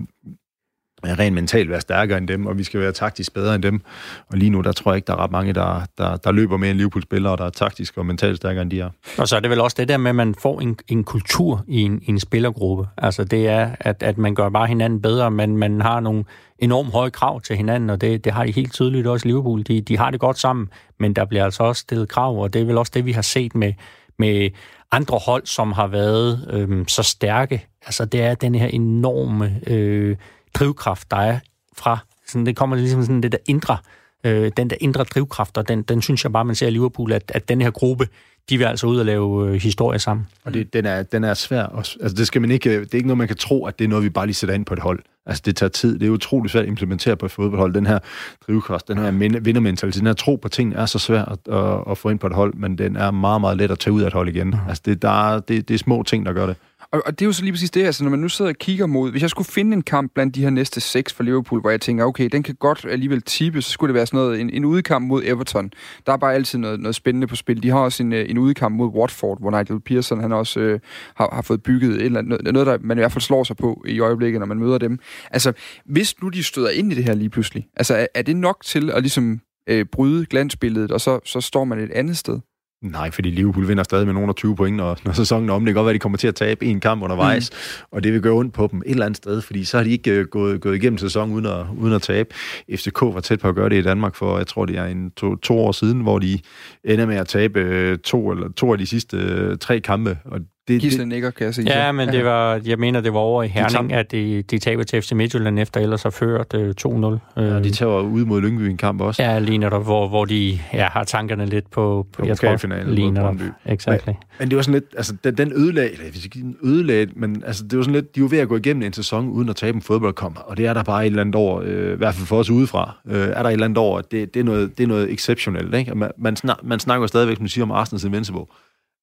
[1.06, 3.82] rent mentalt være stærkere end dem, og vi skal være taktisk bedre end dem.
[4.28, 6.58] Og lige nu, der tror jeg ikke, der er ret mange, der, der, der løber
[6.58, 8.90] med en Liverpool-spillere, der er taktisk og mentalt stærkere end de er.
[9.18, 11.64] Og så er det vel også det der med, at man får en, en kultur
[11.68, 12.88] i en, en spillergruppe.
[12.98, 16.24] Altså det er, at, at man gør bare hinanden bedre, men man har nogle
[16.60, 19.64] enormt høje krav til hinanden, og det, det har de helt tydeligt også i Liverpool.
[19.64, 20.70] De, de har det godt sammen,
[21.00, 23.22] men der bliver altså også stillet krav, og det er vel også det, vi har
[23.22, 23.74] set med,
[24.20, 24.50] med
[24.92, 27.66] andre hold, som har været øhm, så stærke.
[27.86, 29.60] Altså det er den her enorme...
[29.68, 30.16] Øh,
[30.54, 31.40] drivkraft, der er
[31.78, 33.78] fra, sådan, det kommer ligesom sådan det der indre,
[34.24, 37.12] øh, den der indre drivkraft, og den, den synes jeg bare, man ser i Liverpool,
[37.12, 38.08] at, at den her gruppe,
[38.50, 40.28] de vil altså ud og lave øh, historie sammen.
[40.44, 41.64] Og det, den, er, den er svær.
[41.64, 41.98] Også.
[42.02, 43.90] Altså, det, skal man ikke, det er ikke noget, man kan tro, at det er
[43.90, 45.00] noget, vi bare lige sætter ind på et hold.
[45.26, 46.00] Altså, det tager tid.
[46.00, 47.74] Det er utroligt svært at implementere på et fodboldhold.
[47.74, 48.00] Den her
[48.48, 51.98] drivkraft, den her vindermentalitet, den her tro på ting er så svær at, at, at,
[51.98, 54.08] få ind på et hold, men den er meget, meget let at tage ud af
[54.08, 54.56] et hold igen.
[54.68, 56.56] Altså, det, der er, det, det er små ting, der gør det.
[56.92, 58.58] Og, og det er jo så lige præcis det, altså når man nu sidder og
[58.58, 61.62] kigger mod, hvis jeg skulle finde en kamp blandt de her næste seks for Liverpool,
[61.62, 64.42] hvor jeg tænker, okay, den kan godt alligevel tippe, så skulle det være sådan noget,
[64.42, 65.72] en, en udekamp mod Everton.
[66.06, 67.64] Der er bare altid noget, noget spændende på spil.
[67.64, 70.80] De har også en, øh, en udekamp mod Watford, hvor Nigel Pearson, han også øh,
[71.16, 73.58] har, har fået bygget et eller andet, noget, der man i hvert fald slår sig
[73.58, 75.00] på i øjeblikket, når man møder dem.
[75.32, 75.54] Altså,
[75.86, 78.64] hvis nu de støder ind i det her lige pludselig, altså er, er det nok
[78.64, 82.40] til at ligesom øh, bryde glansbilledet, og så, så står man et andet sted?
[82.82, 85.66] Nej, fordi Liverpool vinder stadig med nogen af 20 point, når, når sæsonen er om.
[85.66, 87.88] Det kan godt være, at de kommer til at tabe en kamp undervejs, mm.
[87.92, 89.90] og det vil gøre ondt på dem et eller andet sted, fordi så har de
[89.90, 92.30] ikke uh, gået, gået igennem sæsonen uden at, uden at tabe.
[92.76, 95.12] FCK var tæt på at gøre det i Danmark for, jeg tror, det er en
[95.12, 96.40] to, to år siden, hvor de
[96.84, 100.40] ender med at tabe uh, to, eller to af de sidste uh, tre kampe, og
[100.68, 101.84] det, Gisle nikker, kan jeg sige.
[101.84, 104.60] Ja, men det var, jeg mener, det var over i Herning, de at de, de
[104.60, 107.10] taber til FC Midtjylland efter ellers har ført uh,
[107.40, 107.42] 2-0.
[107.42, 109.24] Ja, de tager ud mod Lyngby en kamp også.
[109.24, 113.12] Ja, lige netop, hvor, hvor de ja, har tankerne lidt på, på jeg tror, lige
[113.12, 113.36] netop.
[113.66, 114.10] Exactly.
[114.10, 117.08] Men, men, det var sådan lidt, altså den, den ødelag, eller hvis ikke den ødelag,
[117.16, 119.50] men altså det var sådan lidt, de var ved at gå igennem en sæson uden
[119.50, 121.96] at tabe en fodboldkamp, og det er der bare et eller andet år, øh, i
[121.96, 124.44] hvert fald for os udefra, øh, er der et eller andet år, det, det, er
[124.44, 125.96] noget, det er noget exceptionelt, ikke?
[125.96, 128.46] man, man, snak, man snakker stadigvæk, man siger om Arsenal's Invincible,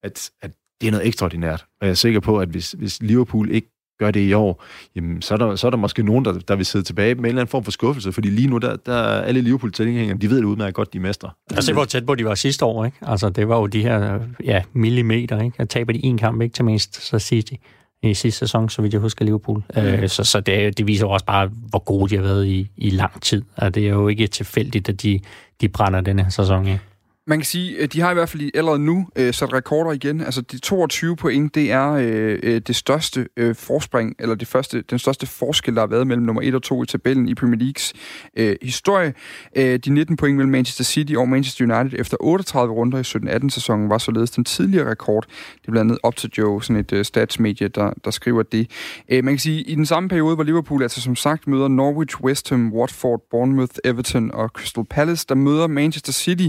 [0.02, 0.50] at, at
[0.80, 1.64] det er noget ekstraordinært.
[1.80, 3.68] Og jeg er sikker på, at hvis, hvis Liverpool ikke
[3.98, 4.64] gør det i år,
[4.96, 7.20] jamen, så, er der, så er der måske nogen, der, der vil sidde tilbage med
[7.20, 10.18] en eller anden form for skuffelse, fordi lige nu, der, der er alle liverpool tilhængere
[10.18, 11.30] de ved det udmærket godt, de er mestre.
[11.50, 12.96] Altså, hvor tæt på de var sidste år, ikke?
[13.02, 15.56] Altså, det var jo de her ja, millimeter, ikke?
[15.58, 17.52] At taber de en kamp, ikke til så City
[18.02, 19.62] i sidste sæson, så vidt jeg husker Liverpool.
[19.76, 19.82] Mm.
[19.82, 22.90] Øh, så så det, det viser også bare, hvor gode de har været i, i
[22.90, 23.42] lang tid.
[23.56, 25.20] Altså, det er jo ikke tilfældigt, at de,
[25.60, 26.78] de brænder denne sæson af.
[27.26, 30.20] Man kan sige, at de har i hvert fald allerede nu øh, sat rekorder igen.
[30.20, 34.82] Altså de 22 point, det er øh, øh, det største øh, forspring, eller det første,
[34.90, 37.58] den største forskel, der har været mellem nummer 1 og 2 i tabellen i Premier
[37.58, 37.92] Leagues
[38.36, 39.14] øh, historie.
[39.56, 43.48] Øh, de 19 point mellem Manchester City og Manchester United efter 38 runder i 17-18
[43.48, 45.26] sæsonen var således den tidligere rekord.
[45.62, 48.70] Det er blandt andet op til Joe, sådan et øh, statsmedie, der, der skriver det.
[49.08, 52.20] Øh, man kan sige, i den samme periode, hvor Liverpool altså som sagt møder Norwich,
[52.20, 56.48] West Ham, Watford, Bournemouth, Everton og Crystal Palace, der møder Manchester City,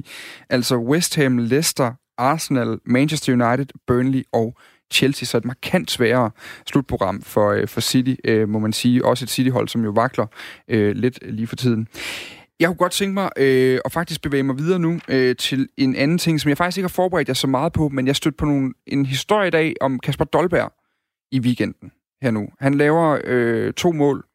[0.50, 4.58] altså altså West Ham, Leicester, Arsenal, Manchester United, Burnley og
[4.94, 6.32] Chelsea, så et markant sværere
[6.68, 9.06] slutprogram for, øh, for City, øh, må man sige.
[9.06, 10.26] Også et City-hold, som jo vakler
[10.68, 11.88] øh, lidt lige for tiden.
[12.60, 15.96] Jeg kunne godt tænke mig øh, at faktisk bevæge mig videre nu øh, til en
[15.96, 18.38] anden ting, som jeg faktisk ikke har forberedt jer så meget på, men jeg stødte
[18.38, 20.74] på nogle, en historie i dag om Kasper Dolberg
[21.32, 21.92] i weekenden
[22.22, 22.48] her nu.
[22.60, 24.26] Han laver øh, to mål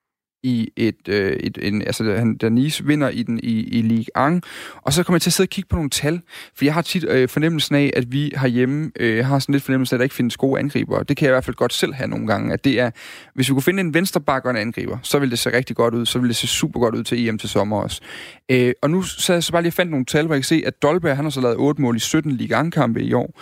[0.43, 4.35] i et, øh, et en, altså han, der Nice vinder i den i, i Ligue
[4.37, 4.45] 1,
[4.83, 6.21] og så kommer jeg til at sidde og kigge på nogle tal,
[6.55, 9.95] for jeg har tit øh, fornemmelsen af, at vi herhjemme øh, har sådan lidt fornemmelse
[9.95, 11.03] af, at der ikke findes gode angriber.
[11.03, 12.91] Det kan jeg i hvert fald godt selv have nogle gange, at det er,
[13.35, 15.95] hvis vi kunne finde en venstreback og en angriber, så ville det se rigtig godt
[15.95, 18.01] ud, så ville det se super godt ud til EM til sommer også.
[18.49, 20.63] Øh, og nu så jeg så bare lige fandt nogle tal, hvor jeg kan se,
[20.67, 23.41] at Dolberg han har så lavet 8 mål i 17 Ligue 1-kampe i år.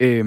[0.00, 0.24] Øh,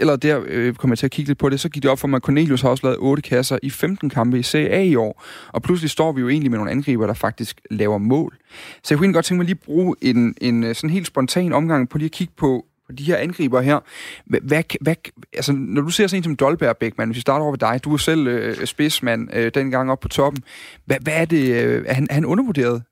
[0.00, 1.98] eller der øh, kommer jeg til at kigge lidt på det, så gik det op
[1.98, 4.94] for mig, at Cornelius har også lavet 8 kasser i 15 kampe i CA i
[4.94, 5.24] år.
[5.48, 8.36] Og pludselig står vi jo egentlig med nogle angriber, der faktisk laver mål.
[8.82, 11.52] Så jeg kunne godt tænke mig lige at bruge en, en øh, sådan helt spontan
[11.52, 13.80] omgang på lige at kigge på, på de her angriber her.
[14.26, 14.40] Hvad,
[14.80, 14.94] hvad,
[15.32, 17.80] altså, når du ser sådan en som Dolberg, Bækman, hvis vi starter over ved dig,
[17.84, 20.42] du er selv øh, spidsmand øh, dengang op på toppen.
[20.84, 22.82] Hvad, hvad er det, øh, er, han, er han undervurderet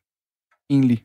[0.71, 1.05] egentlig?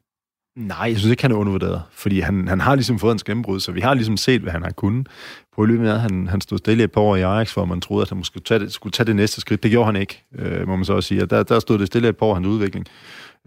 [0.58, 3.60] Nej, jeg synes ikke, han er undervurderet, fordi han, han har ligesom fået en gennembrud,
[3.60, 5.08] så vi har ligesom set, hvad han har kunnet.
[5.56, 8.02] På løbet af, han, han stod stille et par år i Ajax, hvor man troede,
[8.02, 9.64] at han skulle tage det, skulle tage det næste skridt.
[9.64, 11.26] Det gjorde han ikke, øh, må man så også sige.
[11.26, 12.86] Der, der stod det stille et par år hans udvikling.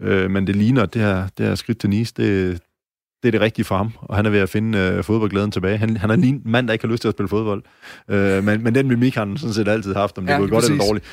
[0.01, 2.59] Øh, men det ligner, at det her, det her skridt til Nice, det,
[3.23, 5.77] det er det rigtige for ham, og han er ved at finde øh, fodboldglæden tilbage.
[5.77, 7.63] Han, han er en mand, der ikke har lyst til at spille fodbold.
[8.09, 10.47] Øh, men, men den mimik har han sådan set altid haft, om det ja, går
[10.47, 11.05] godt eller dårligt.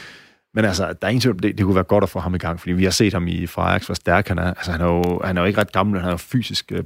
[0.55, 2.39] Men altså, der er ingen tvivl, det, det kunne være godt at få ham i
[2.39, 4.55] gang, fordi vi har set ham i Ajax, hvor stærk han er.
[4.55, 6.85] Altså, han er jo, han er jo ikke ret gammel, han er jo fysisk øh,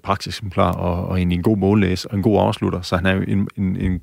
[0.51, 3.23] klar, og, og egentlig en god mållæs og en god afslutter, så han er jo
[3.29, 4.01] en, en, en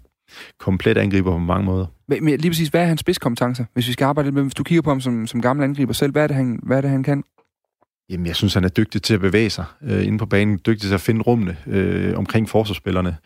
[0.59, 1.85] komplet angriber på mange måder.
[2.07, 4.53] Men, men lige præcis, hvad er hans spidskompetencer, hvis vi skal arbejde lidt med, hvis
[4.53, 6.81] du kigger på ham som, som gammel angriber selv, hvad er det, han, hvad er
[6.81, 7.23] det, han kan?
[8.09, 10.87] Jamen, jeg synes, han er dygtig til at bevæge sig øh, inde på banen, dygtig
[10.87, 13.17] til at finde rummene øh, omkring forsvarsspillerne.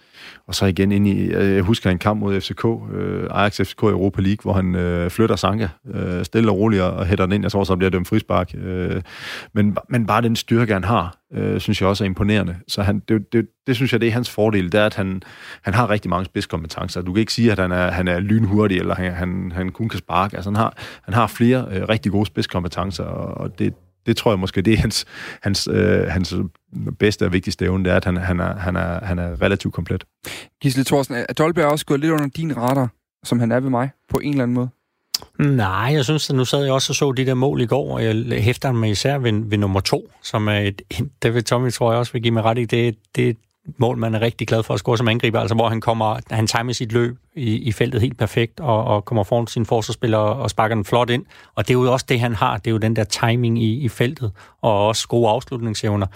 [0.47, 3.83] Og så igen ind i, øh, jeg husker en kamp mod FCK, øh, Ajax FCK
[3.83, 7.33] i Europa League, hvor han øh, flytter Sanka øh, stille og roligt og hætter den
[7.33, 7.43] ind.
[7.43, 8.55] Jeg tror så, bliver dømt frispark.
[8.57, 9.01] Øh,
[9.53, 12.55] men, men bare den styrke, han har, øh, synes jeg også er imponerende.
[12.67, 15.21] Så han, det, det, det synes jeg, det er hans fordel, det er, at han,
[15.61, 17.01] han har rigtig mange spidskompetencer.
[17.01, 19.89] Du kan ikke sige, at han er, han er lynhurtig, eller han, han, han kun
[19.89, 20.35] kan sparke.
[20.35, 20.73] Altså, han har,
[21.03, 23.73] han har flere øh, rigtig gode spidskompetencer, og det,
[24.05, 25.05] det tror jeg måske, det er hans,
[25.41, 26.35] hans, øh, hans
[26.99, 29.73] bedste og vigtigste evne, det er, at han, han, er, han, er, han er relativt
[29.73, 30.03] komplet.
[30.61, 32.89] Gisle Thorsen, er Dolberg også gået lidt under din radar,
[33.23, 34.69] som han er ved mig, på en eller anden måde?
[35.39, 37.93] Nej, jeg synes, at nu sad jeg også og så de der mål i går,
[37.93, 40.81] og jeg hæfter mig især ved, ved nummer to, som er et,
[41.23, 43.37] det vil Tommy, tror jeg også vil give mig ret i, det, det
[43.77, 46.47] mål, man er rigtig glad for at score som angriber, altså hvor han kommer, han
[46.47, 50.49] timer sit løb i, i feltet helt perfekt, og, og kommer foran sin forsvarsspiller og
[50.49, 51.25] sparker den flot ind.
[51.55, 52.57] Og det er jo også det, han har.
[52.57, 56.07] Det er jo den der timing i, i feltet, og også gode afslutningsevner.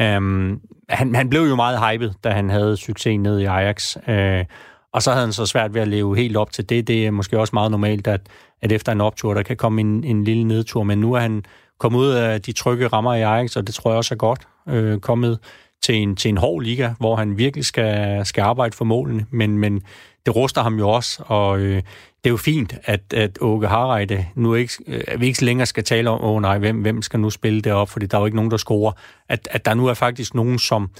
[0.00, 3.96] Øhm, han, han blev jo meget hyped, da han havde succes nede i Ajax.
[4.08, 4.44] øh,
[4.92, 6.86] og så havde han så svært ved at leve helt op til det.
[6.86, 8.20] Det er måske også meget normalt, at,
[8.62, 10.82] at efter en optur, der kan komme en, en lille nedtur.
[10.82, 11.44] Men nu er han
[11.78, 14.40] kommet ud af de trygge rammer i Ajax, og det tror jeg også er godt.
[14.68, 15.38] øh, kommet
[15.82, 19.58] til en, til en hård liga, hvor han virkelig skal, skal arbejde for målene, men,
[19.58, 19.82] men
[20.26, 21.82] det ruster ham jo også, og øh,
[22.26, 25.66] det er jo fint, at, at Åke Harreide nu ikke, øh, at vi ikke længere
[25.66, 28.16] skal tale om, åh oh, nej, hvem, hvem skal nu spille det op, fordi der
[28.16, 28.92] er jo ikke nogen, der scorer.
[29.28, 30.90] At, at der nu er faktisk nogen, som,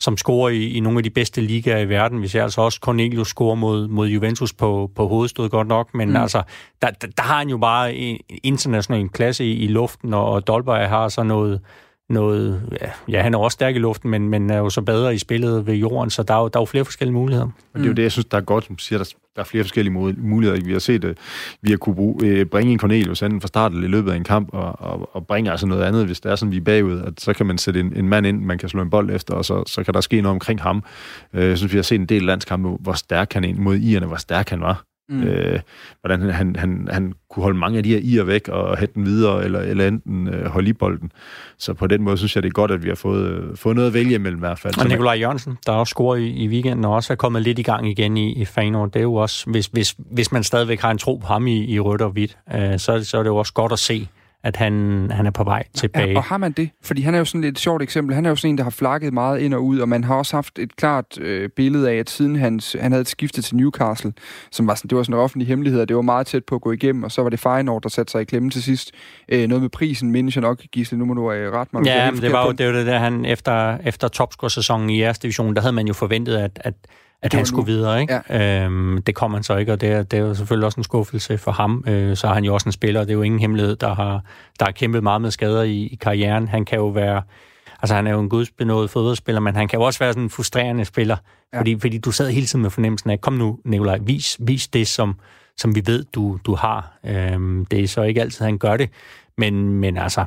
[0.00, 2.22] som scorer i, i nogle af de bedste ligaer i verden.
[2.22, 6.08] Vi ser altså også Cornelius score mod, mod Juventus på, på hovedstød godt nok, men
[6.08, 6.16] mm.
[6.16, 6.42] altså,
[6.82, 10.46] der, der, der har han jo bare en international klasse i, i luften, og, og
[10.46, 11.60] Dolberg har så noget,
[12.08, 12.62] noget...
[12.82, 15.18] Ja, ja, han er også stærk i luften, men, men er jo så bedre i
[15.18, 17.46] spillet ved jorden, så der er jo, der er jo flere forskellige muligheder.
[17.46, 19.44] Og det er jo det, jeg synes, der er godt, som siger, der, der er
[19.44, 20.64] flere forskellige muligheder.
[20.64, 21.18] Vi har set, at
[21.62, 24.24] vi har kunne bruge, øh, bringe en Cornelius anden fra starten i løbet af en
[24.24, 27.00] kamp, og, og, og bringe altså noget andet, hvis det er sådan, vi er bagud,
[27.00, 29.34] at så kan man sætte en, en mand ind, man kan slå en bold efter,
[29.34, 30.84] og så, så kan der ske noget omkring ham.
[31.34, 34.06] Øh, jeg synes, vi har set en del landskampe, hvor stærk han er mod irerne,
[34.06, 34.84] hvor stærk han var.
[35.08, 35.22] Mm.
[35.22, 35.60] Øh,
[36.00, 39.06] hvordan han, han, han kunne holde mange af de her ier væk og hætte den
[39.06, 41.12] videre, eller, eller enten øh, holde i bolden.
[41.58, 43.76] Så på den måde synes jeg, det er godt, at vi har fået, øh, fået
[43.76, 44.78] noget at vælge imellem i hvert fald.
[44.78, 47.62] Og Nikolaj Jørgensen, der også scoret i, i weekenden, og også er kommet lidt i
[47.62, 48.90] gang igen i, i Feyenoord.
[48.90, 51.64] Det er jo også, hvis, hvis, hvis man stadigvæk har en tro på ham i,
[51.64, 54.08] i rødt og hvidt, øh, så, så er det jo også godt at se,
[54.46, 56.10] at han, han er på vej tilbage.
[56.10, 56.70] Ja, og har man det?
[56.82, 58.14] Fordi han er jo sådan et sjovt eksempel.
[58.14, 60.14] Han er jo sådan en, der har flakket meget ind og ud, og man har
[60.14, 64.12] også haft et klart øh, billede af, at siden hans, han havde skiftet til Newcastle,
[64.50, 66.54] som var sådan, det var sådan en offentlig hemmelighed, og det var meget tæt på
[66.54, 68.90] at gå igennem, og så var det Feyenoord, der satte sig i klemme til sidst.
[69.28, 71.84] Øh, noget med prisen, mindes jeg nok, Gisle, nu må du øh, ret mig.
[71.84, 75.18] Ja, men det var jo det, var det der, han efter, efter topscore-sæsonen i jeres
[75.18, 76.74] division, der havde man jo forventet, at, at
[77.22, 78.00] at han skulle videre.
[78.00, 78.20] Ikke?
[78.28, 78.64] Ja.
[78.64, 80.84] Øhm, det kom han så ikke, og det er, det er jo selvfølgelig også en
[80.84, 81.84] skuffelse for ham.
[81.86, 83.94] Øh, så er han jo også en spiller, og det er jo ingen hemmelighed, der
[83.94, 84.20] har,
[84.58, 86.48] der har kæmpet meget med skader i, i karrieren.
[86.48, 87.22] Han kan jo være...
[87.82, 90.30] Altså, han er jo en gudsbenået fodboldspiller, men han kan jo også være sådan en
[90.30, 91.16] frustrerende spiller,
[91.52, 91.58] ja.
[91.58, 94.88] fordi, fordi du sad hele tiden med fornemmelsen af, kom nu, Nikolaj, vis, vis det,
[94.88, 95.16] som,
[95.56, 96.98] som vi ved, du, du har.
[97.04, 98.90] Øhm, det er så ikke altid, han gør det,
[99.38, 100.24] men, men altså,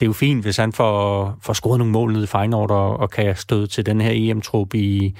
[0.00, 2.96] det er jo fint, hvis han får, får scoret nogle mål ned i Feyenoord og,
[2.96, 5.14] og kan støde til den her EM-trup i,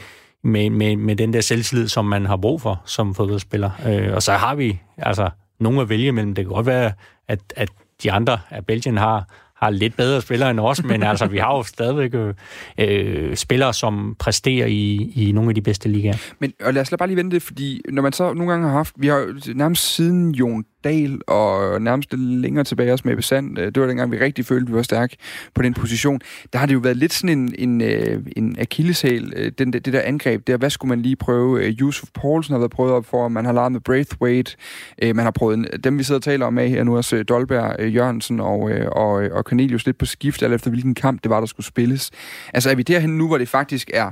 [0.45, 3.71] med, med, med den der selvtillid, som man har brug for som fodboldspiller.
[3.87, 5.31] Øh, og så har vi altså
[5.61, 6.35] nogen at vælge mellem.
[6.35, 6.93] Det kan godt være,
[7.29, 7.69] at, at
[8.03, 11.57] de andre af Belgien har, har lidt bedre spillere end os, men altså, vi har
[11.57, 12.35] jo stadigvæk øh,
[12.79, 16.17] øh spillere, som præsterer i, i nogle af de bedste ligaer.
[16.39, 18.77] Men og lad os bare lige vente det, fordi når man så nogle gange har
[18.77, 23.67] haft, vi har nærmest siden Jon Dahl, og nærmest længere tilbage også med Besand, øh,
[23.67, 25.17] det var dengang, vi rigtig følte, vi var stærke
[25.55, 26.21] på den position.
[26.53, 29.85] Der har det jo været lidt sådan en, en, øh, en akilleshæl, øh, den, det
[29.85, 30.57] der angreb der.
[30.57, 31.71] Hvad skulle man lige prøve?
[31.71, 34.57] Yusuf Poulsen har været prøvet op for, man har leget med Braithwaite,
[35.03, 38.41] man har prøvet dem, vi sidder og taler om af her nu, også Dolberg, Jørgensen
[38.41, 38.61] og,
[38.93, 42.11] og, og Cornelius lidt på skift, alt efter hvilken kamp det var, der skulle spilles.
[42.55, 44.11] Altså er vi derhen nu, hvor det faktisk er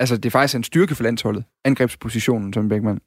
[0.00, 3.00] altså det er faktisk en styrke for landsholdet, angrebspositionen, som Beckmann.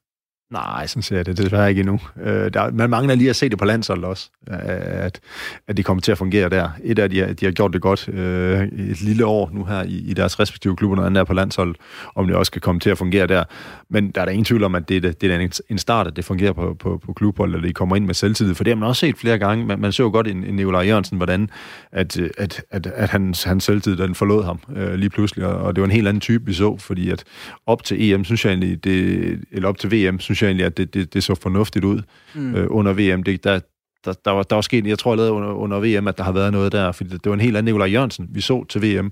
[0.51, 1.99] Nej, sådan ser jeg det desværre ikke endnu.
[2.21, 4.57] Øh, der, man mangler lige at se det på landsholdet også, øh,
[5.05, 5.19] at,
[5.67, 6.69] at de kommer til at fungere der.
[6.83, 9.97] Et af de, de har gjort det godt øh, et lille år nu her i,
[9.97, 11.77] i deres respektive klubber, når andet er på landsholdet,
[12.15, 13.43] om det også kan komme til at fungere der.
[13.89, 16.15] Men der er der ingen tvivl om, at det, det, det er en start, at
[16.15, 18.55] det fungerer på, på, på klubhold, eller de kommer ind med selvtillid.
[18.55, 19.65] For det har man også set flere gange.
[19.65, 21.49] Man, man så jo godt en, en Nikolaj Jørgensen, hvordan
[21.91, 25.75] at, at, at, at hans, hans selvtid, den forlod ham øh, lige pludselig, og, og
[25.75, 27.23] det var en helt anden type, vi så, fordi at
[27.65, 30.77] op til EM, synes jeg egentlig, det, eller op til VM, synes jeg egentlig, at
[30.77, 32.01] det, det, det så fornuftigt ud
[32.35, 32.55] mm.
[32.55, 33.23] øh, under VM.
[33.23, 33.59] Det, der,
[34.05, 36.31] der, der, var, der var sket, jeg tror allerede under, under VM, at der har
[36.31, 38.81] været noget der, fordi det, det var en helt anden Nikolaj Jørgensen, vi så til
[38.81, 39.11] VM.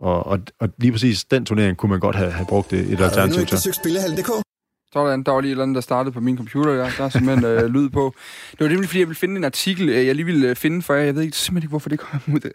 [0.00, 3.00] Og, og, og lige præcis den turnering kunne man godt have, have brugt et, et
[3.00, 3.58] alternativ til.
[4.92, 6.72] Sådan, der var lige et eller andet, der startede på min computer.
[6.72, 6.90] Ja.
[6.98, 8.14] Der er simpelthen øh, lyd på.
[8.50, 10.82] Det var nemlig, fordi jeg ville finde en artikel, øh, jeg lige ville øh, finde
[10.82, 11.04] for jer.
[11.04, 12.50] Jeg ved ikke simpelthen ikke, hvorfor det kom ud.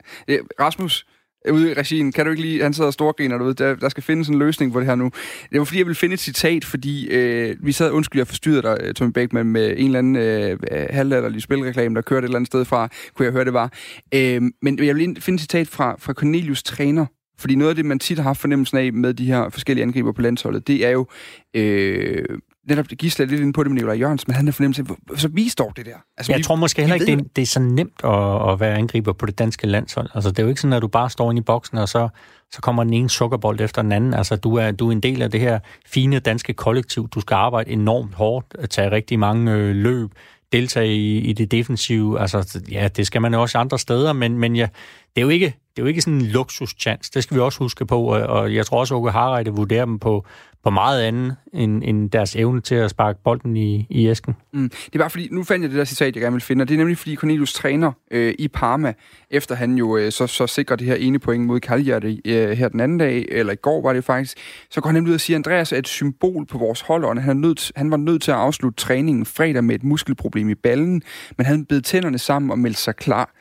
[0.60, 1.06] Rasmus,
[1.52, 4.04] ude i regien, kan du ikke lige, han sidder og storgriner derude, der, der skal
[4.04, 5.12] findes en løsning på det her nu.
[5.52, 8.62] Det var fordi, jeg ville finde et citat, fordi øh, vi sad, undskyld, jeg forstyrrede
[8.62, 12.28] dig, øh, Tommy Beckmann, med en eller anden øh, øh halvdatterlig spilreklame, der kørte et
[12.28, 13.74] eller andet sted fra, kunne jeg høre, det var.
[14.14, 17.06] Øh, men jeg vil finde et citat fra, fra Cornelius træner,
[17.40, 20.12] fordi noget af det, man tit har haft fornemmelsen af med de her forskellige angriber
[20.12, 21.08] på landsholdet, det er jo
[21.54, 22.26] øh,
[22.70, 25.28] netop Gisle lidt ind på det med Nicolai Jørgens, men han har fornemmelse af, så
[25.28, 25.96] vi står det der.
[26.18, 28.78] Altså, jeg vi, tror måske heller ikke, det, det er så nemt at, at være
[28.78, 30.10] angriber på det danske landshold.
[30.14, 32.10] Altså, det er jo ikke sådan, at du bare står inde i boksen, og så,
[32.52, 34.14] så kommer den ene sukkerbold efter den anden.
[34.14, 37.10] Altså, du er, du er en del af det her fine danske kollektiv.
[37.10, 40.10] Du skal arbejde enormt hårdt, tage rigtig mange øh, løb,
[40.52, 42.20] deltage i, i det defensive.
[42.20, 44.68] Altså, ja, det skal man jo også andre steder, men, men ja,
[45.16, 47.12] det er jo ikke det er jo ikke sådan en luksuschance.
[47.14, 50.00] Det skal vi også huske på, og jeg tror også, at Åke Harreide vurderer dem
[50.00, 50.26] på,
[50.66, 54.36] på meget andet end, end deres evne til at sparke bolden i, i æsken.
[54.54, 54.70] Mm.
[54.70, 56.68] Det er bare fordi, nu fandt jeg det der citat, jeg gerne vil finde, og
[56.68, 58.94] det er nemlig fordi Cornelius træner øh, i Parma,
[59.32, 62.70] efter han jo øh, så, så sikrer det her ene point mod Cagliari øh, her
[62.70, 64.38] den anden dag, eller i går var det faktisk,
[64.70, 67.22] så går han nemlig ud og siger, Andreas er et symbol på vores hold, og
[67.22, 70.56] han, er nødt, han var nødt til at afslutte træningen fredag med et muskelproblem i
[70.56, 71.02] ballen,
[71.38, 73.32] men han bed tænderne sammen og meldte sig klar.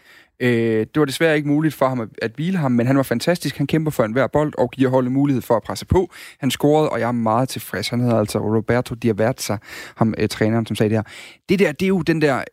[0.40, 3.02] Øh, det var desværre ikke muligt for ham at, at hvile ham, men han var
[3.02, 3.56] fantastisk.
[3.56, 6.10] Han kæmper for enhver bold og giver holdet mulighed for at presse på.
[6.38, 7.88] Han scorede, og jeg er meget tilfreds.
[7.88, 9.56] Han hedder altså Roberto Diaverza,
[9.96, 11.02] ham øh, træneren, som sagde det her.
[11.48, 12.44] Det der, det er jo den der...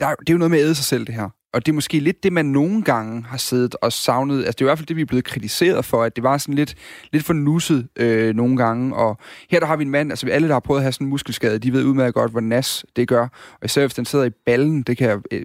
[0.00, 1.28] der det er jo noget med at æde sig selv, det her.
[1.52, 4.36] Og det er måske lidt det, man nogle gange har siddet og savnet.
[4.36, 6.38] Altså, det er i hvert fald det, vi er blevet kritiseret for, at det var
[6.38, 6.74] sådan lidt,
[7.12, 8.96] lidt for nusset øh, nogle gange.
[8.96, 9.18] Og
[9.50, 11.10] her der har vi en mand, altså alle, der har prøvet at have sådan en
[11.10, 13.22] muskelskade, de ved udmærket godt, hvor nas det gør.
[13.52, 15.42] Og især hvis den sidder i ballen, det kan jeg øh,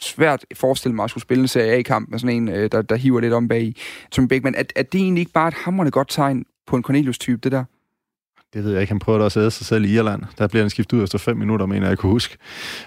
[0.00, 2.96] svært forestille mig at skulle spille en Serie A-kamp med sådan en, øh, der, der
[2.96, 3.76] hiver lidt om bag i.
[4.12, 7.40] Som Beckmann, er, er det egentlig ikke bare et hammerende godt tegn på en Cornelius-type,
[7.42, 7.64] det der?
[8.54, 8.90] Det ved jeg ikke.
[8.90, 10.22] Han prøvede også at æde sig selv i Irland.
[10.38, 12.36] Der bliver han skiftet ud efter fem minutter, mener jeg kunne huske.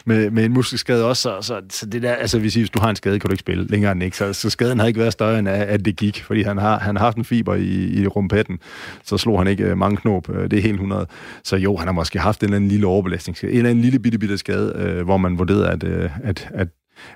[0.05, 1.21] Med, med en muskelskade også.
[1.21, 3.39] Så, så, så det der, altså hvis, hvis du har en skade, kan du ikke
[3.39, 4.17] spille længere end ikke.
[4.17, 6.79] Så, så skaden har ikke været større end at, at det gik, fordi han har,
[6.79, 8.59] han har haft en fiber i, i rumpetten.
[9.03, 10.29] Så slog han ikke øh, mange knop.
[10.29, 11.07] Øh, det er helt 100.
[11.43, 13.37] Så jo, han har måske haft en eller anden lille overbelastning.
[13.43, 16.67] En eller anden lille bitte, bitte skade, øh, hvor man vurderede, at, øh, at, at,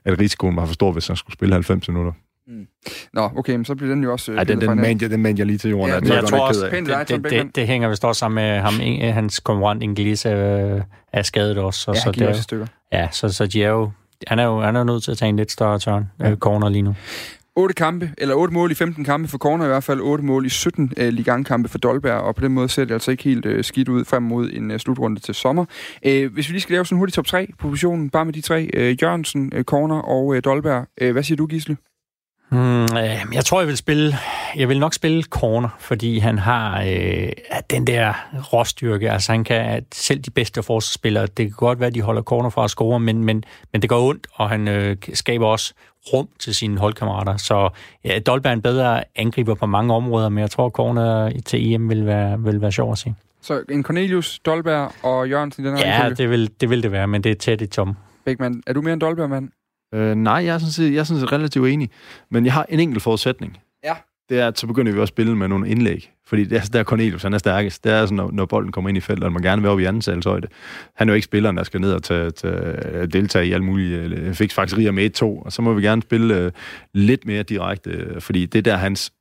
[0.05, 2.11] at risikoen var for stor, hvis han skulle spille 90 minutter.
[2.47, 2.67] Mm.
[3.13, 4.31] Nå, okay, men så bliver den jo også...
[4.31, 5.93] Ja, den, den, man, den man jeg lige til jorden.
[5.93, 8.59] Ja, det, jeg, jeg tror også, det, det, det, det, hænger vist også sammen med
[8.59, 8.73] ham,
[9.13, 10.81] hans konkurrent Inglise øh,
[11.13, 11.79] er skadet også.
[11.79, 12.67] Så, ja, så det, stykker.
[12.91, 13.91] Ja, så, så de er jo,
[14.27, 16.69] han er jo han er nødt til at tage en lidt større tørn, øh, corner
[16.69, 16.95] lige nu.
[17.55, 20.45] 8 kampe, eller 8 mål i 15 kampe for Corner i hvert fald, 8 mål
[20.45, 23.23] i 17 uh, øh, ligangkampe for Dolberg, og på den måde ser det altså ikke
[23.23, 25.65] helt uh, skidt ud frem mod en uh, slutrunde til sommer.
[26.07, 28.33] Uh, hvis vi lige skal lave sådan en hurtig top 3 på positionen, bare med
[28.33, 30.87] de tre, uh, Jørgensen, uh, Corner og uh, Dolberg.
[31.01, 31.77] Uh, hvad siger du, Gisle?
[32.53, 34.17] Øh, jeg tror, jeg vil spille.
[34.55, 37.31] Jeg vil nok spille corner, fordi han har øh,
[37.69, 38.13] den der
[38.53, 39.11] råstyrke.
[39.11, 41.25] Altså han kan selv de bedste forsvarsspillere.
[41.25, 43.89] Det kan godt være, at de holder corner fra at score, men, men, men det
[43.89, 45.73] går ondt, og han øh, skaber også
[46.13, 47.37] rum til sine holdkammerater.
[47.37, 47.69] Så
[48.03, 51.89] ja, Dolberg er en bedre angriber på mange områder, men jeg tror, corner til EM
[51.89, 53.13] vil være, vil være sjov at se.
[53.41, 56.91] Så en Cornelius, Dolberg og Jørgensen i den her Ja, det vil, det vil det
[56.91, 57.95] være, men det er tæt i tom.
[58.25, 59.49] Beckmann, er du mere en Dolberg-mand?
[59.95, 61.89] Øh, nej, jeg er, sådan set, jeg er sådan set relativt enig.
[62.31, 63.57] Men jeg har en enkelt forudsætning.
[63.83, 63.93] Ja.
[64.29, 66.11] Det er, at så begynder vi også at spille med nogle indlæg.
[66.27, 67.83] Fordi det er, der er Cornelius, han er stærkest.
[67.83, 69.79] Det er sådan, når, når bolden kommer ind i feltet, og man gerne vil op
[69.79, 70.47] i anden salgshøjde.
[70.95, 73.97] Han er jo ikke spilleren, der skal ned og tage, tage, deltage i alle mulige
[73.97, 75.25] øh, fik faktisk med 1-2.
[75.25, 76.51] Og så må vi gerne spille uh,
[76.93, 79.11] lidt mere direkte, fordi det er der hans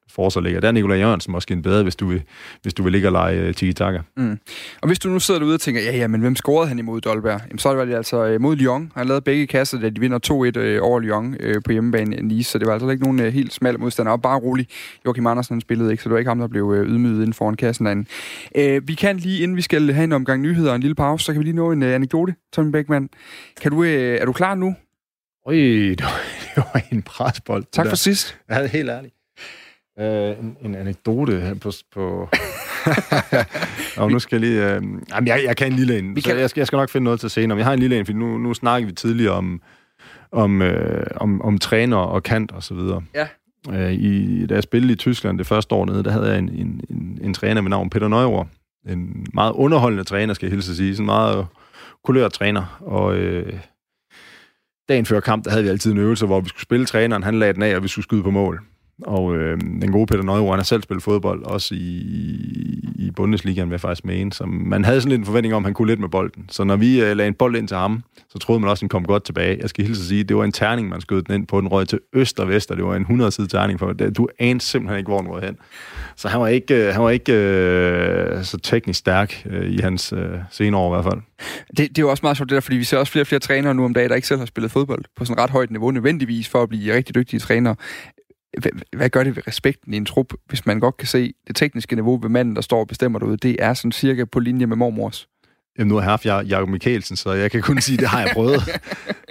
[0.40, 0.60] ligger.
[0.60, 2.22] Der er Nikolaj Jørgensen måske en bedre, hvis du vil,
[2.62, 3.98] hvis du vil ligge og lege uh, tiki-taka.
[4.16, 4.38] Mm.
[4.82, 7.00] Og hvis du nu sidder derude og tænker, ja, ja, men hvem scorede han imod
[7.00, 7.40] Dolberg?
[7.48, 8.92] Jamen, så var det altså uh, mod Lyon.
[8.94, 12.22] Han lavede begge kasser, da de vinder 2-1 uh, over Lyon uh, på hjemmebane i
[12.22, 14.12] Nice, så det var altså ikke nogen uh, helt smal modstander.
[14.12, 14.66] Og bare rolig,
[15.06, 17.56] Joachim Andersen spillede ikke, så det var ikke ham, der blev uh, ydmyget inden foran
[17.56, 18.06] kassen derinde.
[18.58, 21.24] Uh, vi kan lige, inden vi skal have en omgang nyheder og en lille pause,
[21.24, 23.08] så kan vi lige nå en uh, anekdote, Tommy Beckmann.
[23.60, 24.74] Kan du, uh, er du klar nu?
[25.46, 26.04] Oj, det
[26.56, 27.64] var, en presbold.
[27.72, 28.38] Tak for sidst.
[28.48, 29.10] Er helt ærlig.
[30.00, 30.04] Uh,
[30.44, 31.70] en, en anekdote på...
[31.92, 32.28] på
[34.02, 34.76] og nu skal jeg lige...
[34.76, 36.16] Uh, jamen, jeg, jeg kan en lille en.
[36.16, 36.38] Vi kan...
[36.38, 37.56] jeg, skal, jeg skal nok finde noget til senere.
[37.56, 39.62] Men jeg har en lille en, for nu, nu snakker vi tidligere om,
[40.32, 40.68] om, uh,
[41.16, 43.02] om, om træner og kant og så videre.
[43.14, 43.26] Ja.
[43.68, 46.48] Uh, i, da jeg spillede i Tyskland det første år nede, der havde jeg en,
[46.48, 48.44] en, en, en træner med navn Peter Neuer.
[48.88, 50.96] En meget underholdende træner, skal jeg hilse at sige.
[50.96, 51.46] Sådan en meget
[52.04, 52.78] kulørt træner.
[52.80, 53.06] Og...
[53.06, 53.54] Uh,
[54.88, 57.38] dagen før kamp, der havde vi altid en øvelse, hvor vi skulle spille træneren, han
[57.38, 58.62] lagde den af, og vi skulle skyde på mål.
[59.02, 61.78] Og øh, den gode Peter Neuer, han har selv spillet fodbold, også i,
[62.94, 64.32] i Bundesligaen, vil jeg faktisk mene.
[64.32, 66.44] Så man havde sådan lidt en forventning om, at han kunne lidt med bolden.
[66.50, 68.82] Så når vi øh, lagde en bold ind til ham, så troede man også, at
[68.82, 69.58] han kom godt tilbage.
[69.60, 71.60] Jeg skal hilse at sige, det var en terning, man skød den ind på.
[71.60, 73.78] Den røg til øst og vest, og det var en 100-side terning.
[73.78, 74.16] For det.
[74.16, 75.56] Du anede simpelthen ikke, hvor den røg hen.
[76.16, 80.12] Så han var ikke, øh, han var ikke øh, så teknisk stærk øh, i hans
[80.12, 81.22] øh, senere år i hvert fald.
[81.68, 83.26] Det, det er jo også meget sjovt det der, fordi vi ser også flere og
[83.26, 85.70] flere trænere nu om dagen, der ikke selv har spillet fodbold på sådan ret højt
[85.70, 87.74] niveau, nødvendigvis for at blive rigtig dygtige trænere
[88.96, 91.94] hvad gør det ved respekten i en trup, hvis man godt kan se det tekniske
[91.94, 94.76] niveau ved manden, der står og bestemmer derude, det er sådan cirka på linje med
[94.76, 95.28] mormors?
[95.78, 98.20] Jamen, nu har jeg haft Jacob Mikkelsen, så jeg kan kun sige, at det har
[98.20, 98.56] jeg prøvet.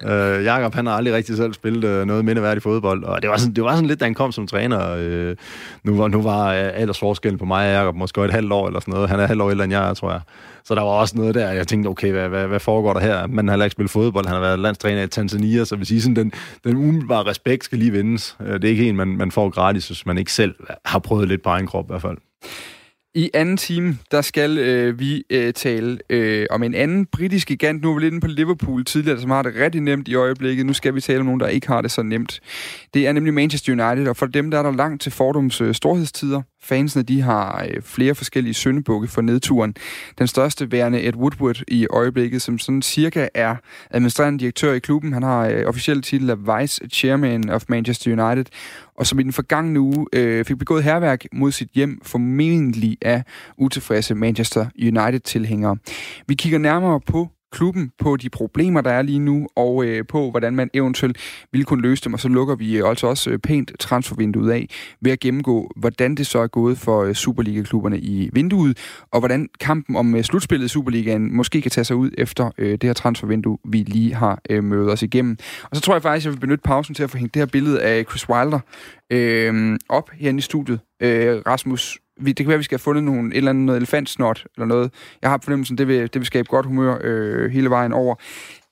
[0.04, 3.38] uh, Jacob, han har aldrig rigtig selv spillet uh, noget mindeværdigt fodbold, og det var,
[3.38, 4.96] sådan, det var sådan lidt, da han kom som træner.
[4.96, 5.36] Uh,
[5.84, 8.80] nu var, nu var uh, aldersforskellen på mig og Jacob måske et halvt år eller
[8.80, 9.10] sådan noget.
[9.10, 10.22] Han er halvt år ældre end jeg, tror jeg.
[10.66, 13.28] Så der var også noget der, jeg tænkte, okay, hvad, hvad, hvad foregår der her?
[13.28, 16.16] Man har ikke spillet fodbold, han har været landstræner i Tanzania, så vil sige, sådan,
[16.16, 16.32] den,
[16.64, 18.38] den umiddelbare respekt skal lige vindes.
[18.40, 21.44] Det er ikke en, man, man får gratis, hvis man ikke selv har prøvet lidt
[21.44, 22.18] på egen krop i hvert fald.
[23.16, 27.82] I anden time, der skal øh, vi øh, tale øh, om en anden britisk gigant.
[27.82, 30.66] Nu er vi lidt inde på Liverpool tidligere, som har det rigtig nemt i øjeblikket.
[30.66, 32.40] Nu skal vi tale om nogen, der ikke har det så nemt.
[32.94, 35.74] Det er nemlig Manchester United, og for dem der er der langt til fordums øh,
[35.74, 36.42] storhedstider.
[36.64, 39.76] Fansene de har øh, flere forskellige søndebukke for nedturen.
[40.18, 43.56] Den største værende Ed Woodward i øjeblikket, som sådan cirka er
[43.92, 45.14] administrerende direktør i klubben.
[45.14, 48.46] Han har øh, officiel titel af Vice Chairman of Manchester United,
[48.96, 53.24] og som i den forgangne uge øh, fik begået herværk mod sit hjem, formentlig af
[53.58, 55.78] utilfredse Manchester United-tilhængere.
[56.28, 60.32] Vi kigger nærmere på klubben, på de problemer, der er lige nu, og øh, på,
[60.32, 61.18] hvordan man eventuelt
[61.52, 62.14] ville kunne løse dem.
[62.14, 64.70] Og så lukker vi øh, altså også øh, pænt transfervinduet af
[65.02, 68.78] ved at gennemgå, hvordan det så er gået for øh, Superliga-klubberne i vinduet,
[69.12, 72.72] og hvordan kampen om øh, slutspillet i Superligaen måske kan tage sig ud efter øh,
[72.72, 75.38] det her transfervindue, vi lige har øh, mødt os igennem.
[75.64, 77.40] Og så tror jeg faktisk, at jeg vil benytte pausen til at få hængt det
[77.40, 78.60] her billede af Chris Wilder
[79.10, 80.80] øh, op herinde i studiet.
[81.02, 83.66] Øh, Rasmus, vi, det kan være, at vi skal have fundet nogle, et eller andet
[83.66, 84.94] noget elefantsnot eller noget.
[85.22, 88.16] Jeg har fornemmelsen, det vil, det vil skabe godt humør øh, hele vejen over.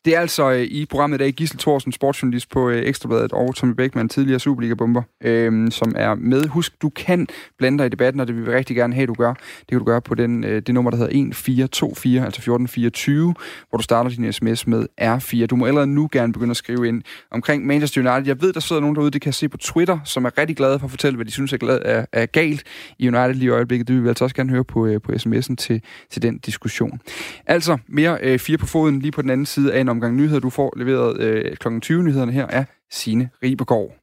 [0.05, 3.55] Det er altså øh, i programmet i dag Gissel Thorsen, sportsjournalist på øh, Ekstrabladet, og
[3.55, 6.47] Tommy Beckmann, tidligere Superliga-bomber, øh, som er med.
[6.47, 7.27] Husk, du kan
[7.57, 9.33] blande dig i debatten, og det vil vi rigtig gerne have, du gør.
[9.33, 13.33] Det kan du gøre på den, øh, det nummer, der hedder 1424, altså 1424,
[13.69, 15.45] hvor du starter din sms med R4.
[15.45, 18.27] Du må allerede nu gerne begynde at skrive ind omkring Manchester United.
[18.27, 20.57] Jeg ved, der sidder nogen derude, det kan jeg se på Twitter, som er rigtig
[20.57, 22.63] glade for at fortælle, hvad de synes er, glad, er, er galt
[22.99, 23.87] i United lige i øjeblikket.
[23.87, 26.99] Det vil vi altså også gerne høre på, øh, på sms'en til, til den diskussion.
[27.45, 30.39] Altså, mere øh, fire på foden lige på den anden side af en omgang nyheder.
[30.39, 31.79] Du får leveret øh, kl.
[31.79, 34.00] 20 nyhederne her er Sine Ribegaard.